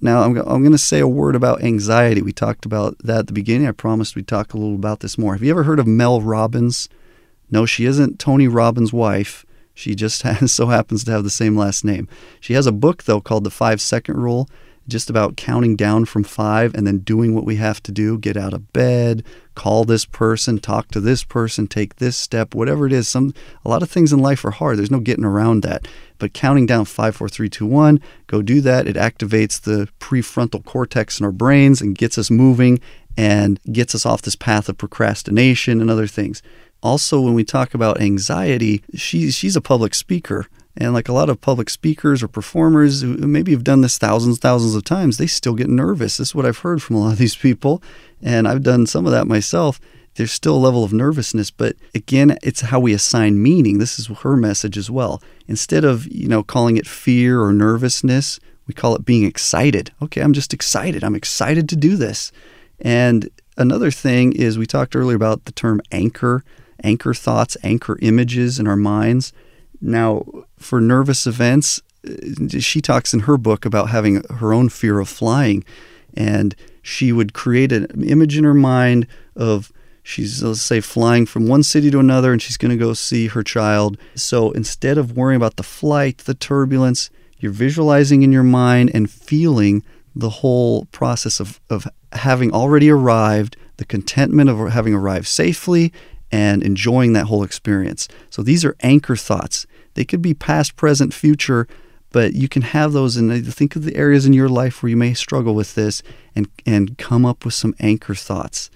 Now, 0.00 0.22
I'm, 0.22 0.36
I'm 0.36 0.62
going 0.62 0.72
to 0.72 0.78
say 0.78 1.00
a 1.00 1.08
word 1.08 1.34
about 1.34 1.64
anxiety. 1.64 2.22
We 2.22 2.32
talked 2.32 2.64
about 2.64 2.98
that 2.98 3.20
at 3.20 3.26
the 3.26 3.32
beginning. 3.32 3.66
I 3.66 3.72
promised 3.72 4.14
we'd 4.14 4.28
talk 4.28 4.54
a 4.54 4.56
little 4.56 4.76
about 4.76 5.00
this 5.00 5.18
more. 5.18 5.32
Have 5.32 5.42
you 5.42 5.50
ever 5.50 5.64
heard 5.64 5.80
of 5.80 5.86
Mel 5.86 6.20
Robbins? 6.20 6.88
No, 7.52 7.66
she 7.66 7.84
isn't 7.84 8.18
Tony 8.18 8.48
Robbins' 8.48 8.92
wife. 8.92 9.44
She 9.74 9.94
just 9.94 10.22
has, 10.22 10.50
so 10.50 10.66
happens 10.66 11.04
to 11.04 11.12
have 11.12 11.22
the 11.22 11.30
same 11.30 11.56
last 11.56 11.84
name. 11.84 12.08
She 12.40 12.54
has 12.54 12.66
a 12.66 12.72
book, 12.72 13.04
though, 13.04 13.20
called 13.20 13.44
The 13.44 13.50
Five 13.50 13.80
Second 13.80 14.16
Rule, 14.16 14.48
just 14.88 15.08
about 15.08 15.36
counting 15.36 15.76
down 15.76 16.04
from 16.06 16.24
five 16.24 16.74
and 16.74 16.84
then 16.84 16.98
doing 16.98 17.34
what 17.34 17.44
we 17.44 17.54
have 17.56 17.80
to 17.84 17.92
do 17.92 18.18
get 18.18 18.36
out 18.36 18.52
of 18.52 18.72
bed, 18.72 19.22
call 19.54 19.84
this 19.84 20.04
person, 20.04 20.58
talk 20.58 20.88
to 20.88 20.98
this 20.98 21.22
person, 21.22 21.68
take 21.68 21.96
this 21.96 22.16
step, 22.16 22.52
whatever 22.52 22.86
it 22.86 22.92
is. 22.92 23.06
Some 23.06 23.32
A 23.64 23.68
lot 23.68 23.82
of 23.84 23.90
things 23.90 24.12
in 24.12 24.18
life 24.18 24.44
are 24.44 24.50
hard. 24.50 24.78
There's 24.78 24.90
no 24.90 24.98
getting 24.98 25.24
around 25.24 25.62
that. 25.62 25.86
But 26.18 26.32
counting 26.32 26.66
down 26.66 26.86
five, 26.86 27.14
four, 27.14 27.28
three, 27.28 27.48
two, 27.48 27.66
one, 27.66 28.00
go 28.26 28.42
do 28.42 28.60
that. 28.62 28.88
It 28.88 28.96
activates 28.96 29.60
the 29.60 29.88
prefrontal 30.00 30.64
cortex 30.64 31.20
in 31.20 31.26
our 31.26 31.32
brains 31.32 31.80
and 31.80 31.96
gets 31.96 32.18
us 32.18 32.30
moving 32.30 32.80
and 33.16 33.60
gets 33.70 33.94
us 33.94 34.04
off 34.04 34.22
this 34.22 34.36
path 34.36 34.68
of 34.68 34.78
procrastination 34.78 35.80
and 35.80 35.90
other 35.90 36.08
things 36.08 36.42
also 36.82 37.20
when 37.20 37.34
we 37.34 37.44
talk 37.44 37.74
about 37.74 38.00
anxiety, 38.00 38.82
she, 38.94 39.30
she's 39.30 39.56
a 39.56 39.60
public 39.60 39.94
speaker. 39.94 40.46
And 40.76 40.94
like 40.94 41.08
a 41.08 41.12
lot 41.12 41.28
of 41.28 41.40
public 41.40 41.68
speakers 41.68 42.22
or 42.22 42.28
performers 42.28 43.02
who 43.02 43.14
maybe 43.16 43.52
have 43.52 43.64
done 43.64 43.82
this 43.82 43.98
thousands, 43.98 44.38
thousands 44.38 44.74
of 44.74 44.84
times, 44.84 45.18
they 45.18 45.26
still 45.26 45.54
get 45.54 45.68
nervous. 45.68 46.16
This 46.16 46.28
is 46.28 46.34
what 46.34 46.46
I've 46.46 46.58
heard 46.58 46.82
from 46.82 46.96
a 46.96 47.00
lot 47.00 47.12
of 47.12 47.18
these 47.18 47.36
people. 47.36 47.82
And 48.22 48.48
I've 48.48 48.62
done 48.62 48.86
some 48.86 49.04
of 49.04 49.12
that 49.12 49.26
myself. 49.26 49.78
There's 50.14 50.32
still 50.32 50.56
a 50.56 50.58
level 50.58 50.84
of 50.84 50.92
nervousness, 50.92 51.50
but 51.50 51.76
again, 51.94 52.36
it's 52.42 52.60
how 52.60 52.80
we 52.80 52.92
assign 52.92 53.42
meaning. 53.42 53.78
This 53.78 53.98
is 53.98 54.06
her 54.06 54.36
message 54.36 54.76
as 54.76 54.90
well. 54.90 55.22
Instead 55.48 55.84
of, 55.84 56.06
you 56.06 56.28
know, 56.28 56.42
calling 56.42 56.76
it 56.76 56.86
fear 56.86 57.40
or 57.40 57.52
nervousness, 57.52 58.38
we 58.66 58.74
call 58.74 58.94
it 58.94 59.04
being 59.04 59.24
excited. 59.24 59.90
Okay, 60.02 60.20
I'm 60.20 60.34
just 60.34 60.52
excited. 60.52 61.02
I'm 61.02 61.14
excited 61.14 61.68
to 61.70 61.76
do 61.76 61.96
this. 61.96 62.30
And 62.80 63.30
another 63.56 63.90
thing 63.90 64.32
is 64.32 64.58
we 64.58 64.66
talked 64.66 64.94
earlier 64.94 65.16
about 65.16 65.46
the 65.46 65.52
term 65.52 65.80
anchor 65.90 66.44
anchor 66.82 67.14
thoughts, 67.14 67.56
anchor 67.62 67.98
images 68.02 68.58
in 68.58 68.66
our 68.66 68.76
minds. 68.76 69.32
Now, 69.80 70.24
for 70.58 70.80
nervous 70.80 71.26
events, 71.26 71.80
uh, 72.06 72.58
she 72.58 72.80
talks 72.80 73.12
in 73.12 73.20
her 73.20 73.36
book 73.36 73.64
about 73.64 73.90
having 73.90 74.22
her 74.24 74.52
own 74.52 74.68
fear 74.68 74.98
of 75.00 75.08
flying. 75.08 75.64
And 76.14 76.54
she 76.82 77.12
would 77.12 77.32
create 77.32 77.72
an 77.72 78.04
image 78.04 78.36
in 78.36 78.44
her 78.44 78.54
mind 78.54 79.06
of 79.36 79.72
she's, 80.02 80.42
let's 80.42 80.62
say, 80.62 80.80
flying 80.80 81.26
from 81.26 81.46
one 81.46 81.62
city 81.62 81.90
to 81.90 81.98
another 81.98 82.32
and 82.32 82.42
she's 82.42 82.56
going 82.56 82.70
to 82.70 82.76
go 82.76 82.92
see 82.92 83.28
her 83.28 83.42
child. 83.42 83.96
So 84.14 84.50
instead 84.52 84.98
of 84.98 85.16
worrying 85.16 85.36
about 85.36 85.56
the 85.56 85.62
flight, 85.62 86.18
the 86.18 86.34
turbulence, 86.34 87.10
you're 87.38 87.52
visualizing 87.52 88.22
in 88.22 88.32
your 88.32 88.42
mind 88.42 88.90
and 88.94 89.10
feeling 89.10 89.82
the 90.14 90.30
whole 90.30 90.84
process 90.86 91.40
of, 91.40 91.60
of 91.70 91.88
having 92.12 92.52
already 92.52 92.90
arrived, 92.90 93.56
the 93.78 93.84
contentment 93.84 94.50
of 94.50 94.58
having 94.70 94.94
arrived 94.94 95.26
safely, 95.26 95.92
and 96.32 96.62
enjoying 96.62 97.12
that 97.12 97.26
whole 97.26 97.44
experience. 97.44 98.08
So 98.30 98.42
these 98.42 98.64
are 98.64 98.74
anchor 98.80 99.16
thoughts. 99.16 99.66
They 99.94 100.04
could 100.04 100.22
be 100.22 100.34
past, 100.34 100.74
present, 100.74 101.12
future, 101.12 101.68
but 102.12 102.34
you 102.34 102.48
can 102.48 102.62
have 102.62 102.92
those 102.92 103.16
and 103.16 103.54
think 103.54 103.74
of 103.74 103.84
the 103.84 103.96
areas 103.96 104.26
in 104.26 104.32
your 104.32 104.48
life 104.48 104.82
where 104.82 104.90
you 104.90 104.96
may 104.96 105.14
struggle 105.14 105.54
with 105.54 105.74
this 105.74 106.02
and 106.36 106.48
and 106.64 106.96
come 106.98 107.26
up 107.26 107.44
with 107.44 107.54
some 107.54 107.74
anchor 107.80 108.14
thoughts 108.14 108.70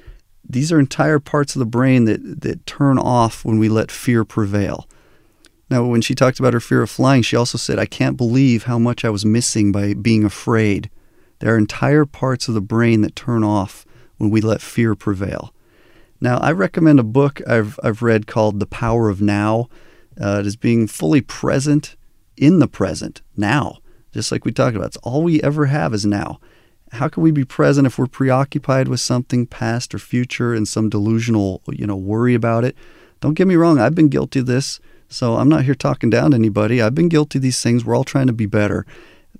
these 0.49 0.73
are 0.73 0.81
entire 0.81 1.19
parts 1.19 1.55
of 1.55 1.61
the 1.61 1.67
brain 1.67 2.05
that 2.07 2.41
that 2.41 2.67
turn 2.67 2.99
off 2.99 3.45
when 3.45 3.59
we 3.59 3.69
let 3.69 3.91
fear 3.91 4.25
prevail 4.25 4.89
now 5.71 5.85
when 5.85 6.01
she 6.01 6.15
talked 6.15 6.39
about 6.39 6.55
her 6.55 6.61
fear 6.61 6.83
of 6.83 6.91
flying 6.91 7.23
she 7.23 7.37
also 7.37 7.59
said 7.59 7.79
i 7.79 7.87
can't 7.87 8.17
believe 8.17 8.65
how 8.65 8.79
much 8.79 9.05
i 9.05 9.11
was 9.11 9.25
missing 9.25 9.71
by 9.71 9.95
being 9.95 10.25
afraid 10.25 10.91
there 11.39 11.55
are 11.55 11.59
entire 11.59 12.07
parts 12.07 12.49
of 12.49 12.55
the 12.55 12.61
brain 12.61 13.03
that 13.03 13.15
turn 13.15 13.45
off 13.45 13.85
when 14.17 14.31
we 14.31 14.41
let 14.41 14.61
fear 14.61 14.95
prevail 14.95 15.53
now 16.21 16.39
i 16.39 16.51
recommend 16.51 16.99
a 16.99 17.05
book 17.05 17.41
i've, 17.49 17.79
I've 17.83 18.03
read 18.03 18.27
called 18.27 18.61
the 18.61 18.67
power 18.67 19.09
of 19.09 19.21
now 19.21 19.69
uh, 20.21 20.39
it 20.41 20.47
is 20.47 20.57
being 20.57 20.87
fully 20.87 21.21
present 21.21 21.97
in 22.37 22.59
the 22.59 22.69
present 22.69 23.23
now, 23.37 23.79
just 24.13 24.33
like 24.33 24.45
we 24.45 24.53
talked 24.53 24.77
about. 24.77 24.89
It's 24.89 24.97
all 24.99 25.23
we 25.23 25.43
ever 25.43 25.67
have 25.67 25.95
is 25.95 26.07
now. 26.07 26.41
How 26.93 27.09
can 27.09 27.23
we 27.23 27.31
be 27.31 27.45
present 27.45 27.87
if 27.87 27.99
we're 27.99 28.07
preoccupied 28.07 28.89
with 28.89 29.01
something 29.01 29.47
past 29.47 29.95
or 29.95 29.99
future 29.99 30.55
and 30.55 30.67
some 30.67 30.89
delusional, 30.89 31.63
you 31.69 31.87
know, 31.87 31.97
worry 31.97 32.35
about 32.35 32.65
it? 32.65 32.77
Don't 33.21 33.35
get 33.35 33.47
me 33.47 33.57
wrong, 33.57 33.79
I've 33.79 33.95
been 33.95 34.09
guilty 34.09 34.41
of 34.41 34.47
this. 34.47 34.81
So 35.09 35.37
I'm 35.37 35.49
not 35.49 35.65
here 35.65 35.75
talking 35.75 36.11
down 36.11 36.33
to 36.33 36.37
anybody. 36.37 36.83
I've 36.83 36.95
been 36.95 37.09
guilty 37.09 37.39
of 37.39 37.43
these 37.43 37.63
things. 37.63 37.85
We're 37.85 37.95
all 37.95 38.05
trying 38.05 38.27
to 38.27 38.33
be 38.33 38.47
better. 38.47 38.85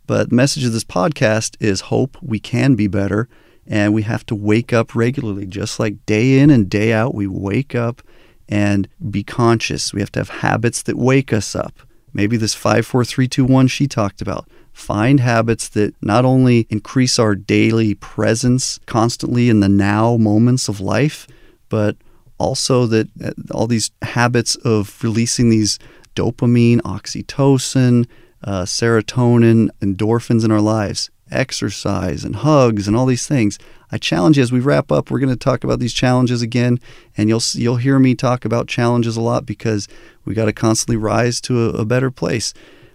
But 0.07 0.31
the 0.31 0.37
message 0.37 0.65
of 0.65 0.73
this 0.73 0.85
podcast 0.85 1.57
is 1.59 1.83
hope 1.83 2.17
we 2.23 2.39
can 2.39 2.77
be 2.77 2.87
better 2.87 3.29
and 3.67 3.93
we 3.93 4.03
have 4.03 4.25
to 4.27 4.35
wake 4.35 4.73
up 4.73 4.95
regularly 4.95 5.47
just 5.47 5.81
like 5.81 6.05
day 6.07 6.39
in 6.39 6.51
and 6.51 6.71
day 6.71 6.93
out 6.93 7.15
we 7.15 7.27
wake 7.27 7.75
up 7.75 8.03
and 8.49 8.89
be 9.11 9.25
conscious. 9.25 9.93
We 9.93 10.01
have 10.01 10.13
to 10.13 10.21
have 10.21 10.29
habits 10.29 10.83
that 10.83 10.97
wake 10.97 11.33
us 11.33 11.55
up. 11.55 11.81
Maybe 12.13 12.37
this 12.37 12.55
54321 12.55 13.69
she 13.69 13.87
talked 13.87 14.23
about. 14.23 14.49
Find 14.73 15.21
habits 15.21 15.69
that 15.71 15.95
not 16.03 16.25
only 16.25 16.67
increase 16.71 17.19
our 17.19 17.35
daily 17.35 17.95
presence 17.95 18.79
constantly 18.87 19.49
in 19.49 19.61
the 19.61 19.69
now 19.69 20.17
moments 20.17 20.69
of 20.69 20.81
life, 20.81 21.27
but 21.69 21.97
also 22.39 22.87
that 22.87 23.09
uh, 23.23 23.33
all 23.51 23.67
these 23.67 23.91
habits 24.03 24.55
of 24.57 25.03
releasing 25.03 25.49
these 25.49 25.79
dopamine, 26.15 26.81
oxytocin, 26.83 28.07
uh, 28.45 28.63
serotonin, 28.63 29.69
endorphins 29.81 30.45
in 30.45 30.51
our 30.51 30.61
lives, 30.61 31.11
exercise 31.31 32.25
and 32.25 32.37
hugs 32.37 32.87
and 32.87 32.97
all 32.97 33.07
these 33.07 33.27
things. 33.27 33.59
I 33.91 33.99
challenge 33.99 34.37
you 34.37 34.43
as 34.43 34.53
we 34.53 34.61
wrap 34.61 34.91
up. 34.91 35.11
We're 35.11 35.21
going 35.21 35.31
to 35.31 35.37
talk 35.37 35.65
about 35.65 35.79
these 35.79 35.93
challenges 35.93 36.43
again, 36.43 36.81
and 37.17 37.29
you'll 37.29 37.43
you'll 37.53 37.77
hear 37.77 37.99
me 37.99 38.15
talk 38.15 38.45
about 38.45 38.69
challenges 38.69 39.17
a 39.17 39.21
lot 39.21 39.47
because 39.47 39.89
we 40.25 40.35
got 40.35 40.47
to 40.47 40.53
constantly 40.53 40.97
rise 40.97 41.41
to 41.43 41.71
a, 41.71 41.81
a 41.81 41.85
better 41.85 42.11
place. 42.11 42.53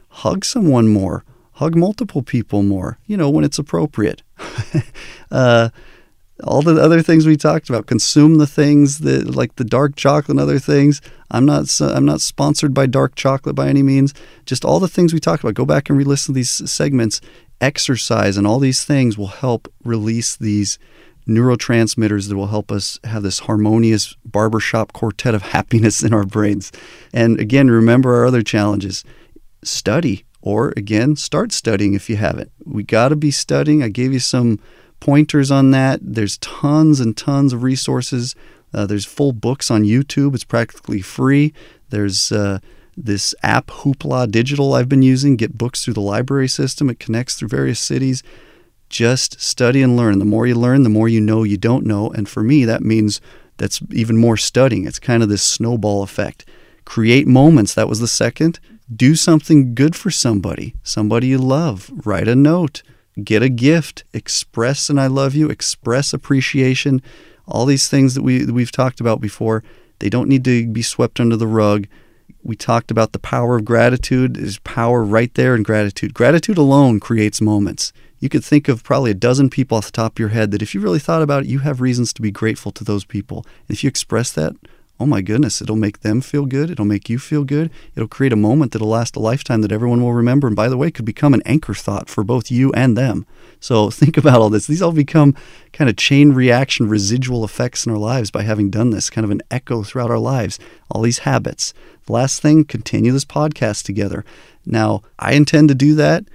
Hug 0.09 0.43
someone 0.43 0.87
more. 0.87 1.23
Hug 1.53 1.75
multiple 1.75 2.23
people 2.23 2.63
more. 2.63 2.97
You 3.05 3.17
know 3.17 3.29
when 3.29 3.45
it's 3.45 3.59
appropriate. 3.59 4.23
uh, 5.31 5.69
all 6.43 6.61
the 6.61 6.81
other 6.81 7.01
things 7.01 7.25
we 7.25 7.37
talked 7.37 7.69
about. 7.69 7.85
Consume 7.85 8.37
the 8.37 8.47
things 8.47 8.99
that 8.99 9.33
like 9.33 9.55
the 9.55 9.63
dark 9.63 9.95
chocolate 9.95 10.31
and 10.31 10.39
other 10.39 10.59
things. 10.59 11.01
I'm 11.29 11.45
not 11.45 11.79
I'm 11.79 12.05
not 12.05 12.19
sponsored 12.19 12.73
by 12.73 12.85
dark 12.87 13.15
chocolate 13.15 13.55
by 13.55 13.69
any 13.69 13.83
means. 13.83 14.13
Just 14.45 14.65
all 14.65 14.79
the 14.79 14.87
things 14.87 15.13
we 15.13 15.19
talked 15.19 15.43
about. 15.43 15.53
Go 15.53 15.65
back 15.65 15.89
and 15.89 15.97
re-listen 15.97 16.33
to 16.33 16.35
these 16.35 16.69
segments 16.69 17.21
exercise 17.61 18.37
and 18.37 18.45
all 18.45 18.59
these 18.59 18.83
things 18.83 19.17
will 19.17 19.27
help 19.27 19.71
release 19.83 20.35
these 20.35 20.79
neurotransmitters 21.27 22.27
that 22.27 22.35
will 22.35 22.47
help 22.47 22.71
us 22.71 22.99
have 23.03 23.23
this 23.23 23.39
harmonious 23.39 24.15
barbershop 24.25 24.91
quartet 24.93 25.35
of 25.35 25.41
happiness 25.53 26.03
in 26.03 26.13
our 26.13 26.25
brains. 26.25 26.71
And 27.13 27.39
again, 27.39 27.69
remember 27.69 28.15
our 28.15 28.25
other 28.25 28.41
challenges. 28.41 29.03
Study, 29.63 30.25
or 30.41 30.73
again, 30.75 31.15
start 31.15 31.51
studying 31.51 31.93
if 31.93 32.09
you 32.09 32.15
haven't. 32.17 32.51
We 32.65 32.83
got 32.83 33.09
to 33.09 33.15
be 33.15 33.31
studying. 33.31 33.83
I 33.83 33.89
gave 33.89 34.11
you 34.11 34.19
some 34.19 34.59
pointers 34.99 35.51
on 35.51 35.71
that. 35.71 35.99
There's 36.01 36.37
tons 36.39 36.99
and 36.99 37.15
tons 37.15 37.53
of 37.53 37.61
resources. 37.63 38.35
Uh, 38.73 38.85
there's 38.85 39.05
full 39.05 39.33
books 39.33 39.69
on 39.69 39.83
YouTube. 39.83 40.33
It's 40.33 40.43
practically 40.43 41.01
free. 41.01 41.53
There's 41.89 42.31
uh, 42.31 42.59
this 42.95 43.33
app 43.43 43.67
Hoopla 43.67 44.29
Digital 44.29 44.73
I've 44.73 44.89
been 44.89 45.01
using, 45.01 45.35
get 45.35 45.57
books 45.57 45.83
through 45.83 45.93
the 45.93 46.01
library 46.01 46.47
system. 46.47 46.89
It 46.89 46.99
connects 46.99 47.35
through 47.35 47.49
various 47.49 47.79
cities. 47.79 48.23
Just 48.89 49.39
study 49.39 49.81
and 49.81 49.95
learn. 49.95 50.19
The 50.19 50.25
more 50.25 50.45
you 50.45 50.55
learn, 50.55 50.83
the 50.83 50.89
more 50.89 51.07
you 51.07 51.21
know 51.21 51.43
you 51.43 51.57
don't 51.57 51.85
know. 51.85 52.09
And 52.09 52.27
for 52.27 52.43
me, 52.43 52.65
that 52.65 52.81
means 52.81 53.21
that's 53.57 53.81
even 53.91 54.17
more 54.17 54.37
studying. 54.37 54.85
It's 54.85 54.99
kind 54.99 55.23
of 55.23 55.29
this 55.29 55.43
snowball 55.43 56.03
effect. 56.03 56.45
Create 56.83 57.27
moments. 57.27 57.73
That 57.73 57.87
was 57.87 57.99
the 57.99 58.07
second. 58.07 58.59
Do 58.93 59.15
something 59.15 59.73
good 59.73 59.95
for 59.95 60.11
somebody, 60.11 60.75
somebody 60.83 61.27
you 61.27 61.37
love. 61.37 61.89
Write 62.05 62.27
a 62.27 62.35
note. 62.35 62.83
Get 63.23 63.41
a 63.41 63.49
gift. 63.49 64.03
Express 64.13 64.89
and 64.89 64.99
I 64.99 65.07
love 65.07 65.35
you. 65.35 65.49
Express 65.49 66.13
appreciation. 66.13 67.01
All 67.47 67.65
these 67.65 67.87
things 67.87 68.15
that 68.15 68.23
we 68.23 68.39
that 68.39 68.53
we've 68.53 68.71
talked 68.71 68.99
about 68.99 69.21
before. 69.21 69.63
They 69.99 70.09
don't 70.09 70.27
need 70.27 70.43
to 70.45 70.67
be 70.67 70.81
swept 70.81 71.19
under 71.19 71.37
the 71.37 71.47
rug 71.47 71.87
we 72.43 72.55
talked 72.55 72.91
about 72.91 73.11
the 73.11 73.19
power 73.19 73.57
of 73.57 73.65
gratitude. 73.65 74.35
There's 74.35 74.59
power 74.59 75.03
right 75.03 75.33
there 75.35 75.55
in 75.55 75.63
gratitude. 75.63 76.13
Gratitude 76.13 76.57
alone 76.57 76.99
creates 76.99 77.41
moments. 77.41 77.93
You 78.19 78.29
could 78.29 78.43
think 78.43 78.67
of 78.67 78.83
probably 78.83 79.11
a 79.11 79.15
dozen 79.15 79.49
people 79.49 79.77
off 79.77 79.87
the 79.87 79.91
top 79.91 80.13
of 80.13 80.19
your 80.19 80.29
head 80.29 80.51
that 80.51 80.61
if 80.61 80.75
you 80.75 80.81
really 80.81 80.99
thought 80.99 81.21
about 81.21 81.43
it, 81.43 81.49
you 81.49 81.59
have 81.59 81.81
reasons 81.81 82.13
to 82.13 82.21
be 82.21 82.31
grateful 82.31 82.71
to 82.73 82.83
those 82.83 83.05
people. 83.05 83.45
And 83.67 83.75
if 83.75 83.83
you 83.83 83.87
express 83.87 84.31
that, 84.33 84.55
oh 85.01 85.05
my 85.07 85.21
goodness, 85.21 85.63
it'll 85.63 85.75
make 85.75 86.01
them 86.01 86.21
feel 86.21 86.45
good. 86.45 86.69
It'll 86.69 86.85
make 86.85 87.09
you 87.09 87.17
feel 87.17 87.43
good. 87.43 87.71
It'll 87.95 88.07
create 88.07 88.31
a 88.31 88.37
moment 88.37 88.71
that'll 88.71 88.87
last 88.87 89.15
a 89.15 89.19
lifetime 89.19 89.61
that 89.61 89.71
everyone 89.71 90.03
will 90.03 90.13
remember. 90.13 90.45
And 90.45 90.55
by 90.55 90.69
the 90.69 90.77
way, 90.77 90.91
could 90.91 91.05
become 91.05 91.33
an 91.33 91.41
anchor 91.43 91.73
thought 91.73 92.07
for 92.07 92.23
both 92.23 92.51
you 92.51 92.71
and 92.73 92.95
them. 92.95 93.25
So 93.59 93.89
think 93.89 94.15
about 94.15 94.39
all 94.39 94.51
this. 94.51 94.67
These 94.67 94.81
all 94.81 94.91
become 94.91 95.35
kind 95.73 95.89
of 95.89 95.97
chain 95.97 96.33
reaction 96.33 96.87
residual 96.87 97.43
effects 97.43 97.85
in 97.85 97.91
our 97.91 97.97
lives 97.97 98.29
by 98.29 98.43
having 98.43 98.69
done 98.69 98.91
this, 98.91 99.09
kind 99.09 99.25
of 99.25 99.31
an 99.31 99.41
echo 99.49 99.81
throughout 99.81 100.11
our 100.11 100.19
lives, 100.19 100.59
all 100.91 101.01
these 101.01 101.19
habits. 101.19 101.73
The 102.05 102.13
last 102.13 102.39
thing, 102.41 102.63
continue 102.63 103.11
this 103.11 103.25
podcast 103.25 103.83
together. 103.83 104.23
Now, 104.67 105.01
I 105.17 105.33
intend 105.33 105.69
to 105.69 105.75
do 105.75 105.95
that. 105.95 106.25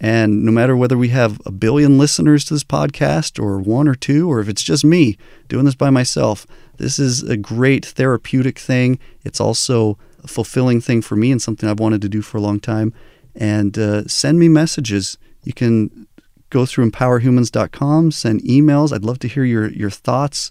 And 0.00 0.44
no 0.44 0.52
matter 0.52 0.76
whether 0.76 0.98
we 0.98 1.08
have 1.08 1.40
a 1.46 1.50
billion 1.50 1.96
listeners 1.96 2.44
to 2.44 2.54
this 2.54 2.64
podcast 2.64 3.42
or 3.42 3.58
one 3.58 3.88
or 3.88 3.94
two, 3.94 4.30
or 4.30 4.40
if 4.40 4.48
it's 4.48 4.62
just 4.62 4.84
me 4.84 5.16
doing 5.48 5.64
this 5.64 5.74
by 5.74 5.90
myself, 5.90 6.46
this 6.76 6.98
is 6.98 7.22
a 7.22 7.36
great 7.36 7.84
therapeutic 7.84 8.58
thing. 8.58 8.98
It's 9.24 9.40
also 9.40 9.98
a 10.22 10.28
fulfilling 10.28 10.80
thing 10.80 11.00
for 11.00 11.16
me 11.16 11.32
and 11.32 11.40
something 11.40 11.68
I've 11.68 11.80
wanted 11.80 12.02
to 12.02 12.08
do 12.08 12.20
for 12.20 12.36
a 12.36 12.42
long 12.42 12.60
time. 12.60 12.92
And 13.34 13.78
uh, 13.78 14.06
send 14.06 14.38
me 14.38 14.48
messages. 14.48 15.16
You 15.44 15.54
can 15.54 16.06
go 16.50 16.66
through 16.66 16.90
empowerhumans.com, 16.90 18.10
send 18.10 18.42
emails. 18.42 18.92
I'd 18.92 19.04
love 19.04 19.18
to 19.20 19.28
hear 19.28 19.44
your, 19.44 19.70
your 19.70 19.90
thoughts, 19.90 20.50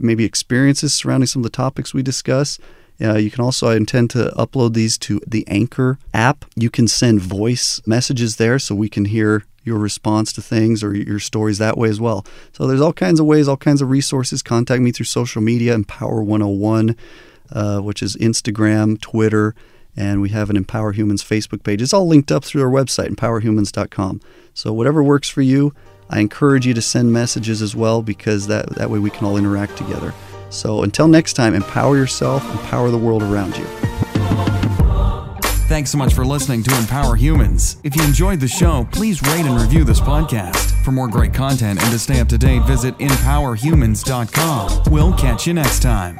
maybe 0.00 0.24
experiences 0.24 0.94
surrounding 0.94 1.26
some 1.26 1.40
of 1.40 1.44
the 1.44 1.56
topics 1.56 1.94
we 1.94 2.02
discuss. 2.02 2.58
Uh, 3.00 3.16
you 3.16 3.30
can 3.30 3.44
also, 3.44 3.68
I 3.68 3.76
intend 3.76 4.10
to 4.10 4.32
upload 4.36 4.74
these 4.74 4.96
to 4.98 5.20
the 5.26 5.46
Anchor 5.48 5.98
app. 6.14 6.44
You 6.54 6.70
can 6.70 6.88
send 6.88 7.20
voice 7.20 7.80
messages 7.86 8.36
there 8.36 8.58
so 8.58 8.74
we 8.74 8.88
can 8.88 9.06
hear 9.06 9.44
your 9.64 9.78
response 9.78 10.32
to 10.32 10.40
things 10.40 10.82
or 10.82 10.94
your 10.94 11.18
stories 11.18 11.58
that 11.58 11.76
way 11.76 11.88
as 11.88 12.00
well. 12.00 12.24
So 12.52 12.66
there's 12.66 12.80
all 12.80 12.92
kinds 12.92 13.20
of 13.20 13.26
ways, 13.26 13.48
all 13.48 13.56
kinds 13.56 13.82
of 13.82 13.90
resources. 13.90 14.42
Contact 14.42 14.80
me 14.80 14.92
through 14.92 15.06
social 15.06 15.42
media, 15.42 15.74
Empower 15.74 16.22
101, 16.22 16.96
uh, 17.50 17.80
which 17.80 18.02
is 18.02 18.16
Instagram, 18.16 19.00
Twitter, 19.00 19.54
and 19.96 20.20
we 20.20 20.28
have 20.28 20.50
an 20.50 20.56
Empower 20.56 20.92
Humans 20.92 21.24
Facebook 21.24 21.64
page. 21.64 21.82
It's 21.82 21.92
all 21.92 22.06
linked 22.06 22.30
up 22.30 22.44
through 22.44 22.62
our 22.62 22.70
website, 22.70 23.08
empowerhumans.com. 23.08 24.20
So 24.54 24.72
whatever 24.72 25.02
works 25.02 25.28
for 25.28 25.42
you, 25.42 25.74
I 26.08 26.20
encourage 26.20 26.64
you 26.64 26.74
to 26.74 26.82
send 26.82 27.12
messages 27.12 27.60
as 27.60 27.74
well 27.74 28.02
because 28.02 28.46
that, 28.46 28.68
that 28.76 28.88
way 28.88 29.00
we 29.00 29.10
can 29.10 29.26
all 29.26 29.36
interact 29.36 29.76
together. 29.76 30.14
So 30.50 30.82
until 30.82 31.08
next 31.08 31.34
time, 31.34 31.54
empower 31.54 31.96
yourself, 31.96 32.42
empower 32.50 32.90
the 32.90 32.98
world 32.98 33.22
around 33.22 33.56
you. 33.56 33.66
Thanks 35.68 35.90
so 35.90 35.98
much 35.98 36.14
for 36.14 36.24
listening 36.24 36.62
to 36.62 36.78
Empower 36.78 37.16
Humans. 37.16 37.78
If 37.82 37.96
you 37.96 38.04
enjoyed 38.04 38.38
the 38.38 38.46
show, 38.46 38.86
please 38.92 39.20
rate 39.22 39.46
and 39.46 39.60
review 39.60 39.82
this 39.82 40.00
podcast. 40.00 40.80
For 40.84 40.92
more 40.92 41.08
great 41.08 41.34
content 41.34 41.82
and 41.82 41.90
to 41.90 41.98
stay 41.98 42.20
up 42.20 42.28
to 42.28 42.38
date, 42.38 42.62
visit 42.62 42.96
empowerhumans.com. 42.98 44.92
We'll 44.92 45.12
catch 45.14 45.44
you 45.44 45.54
next 45.54 45.82
time. 45.82 46.18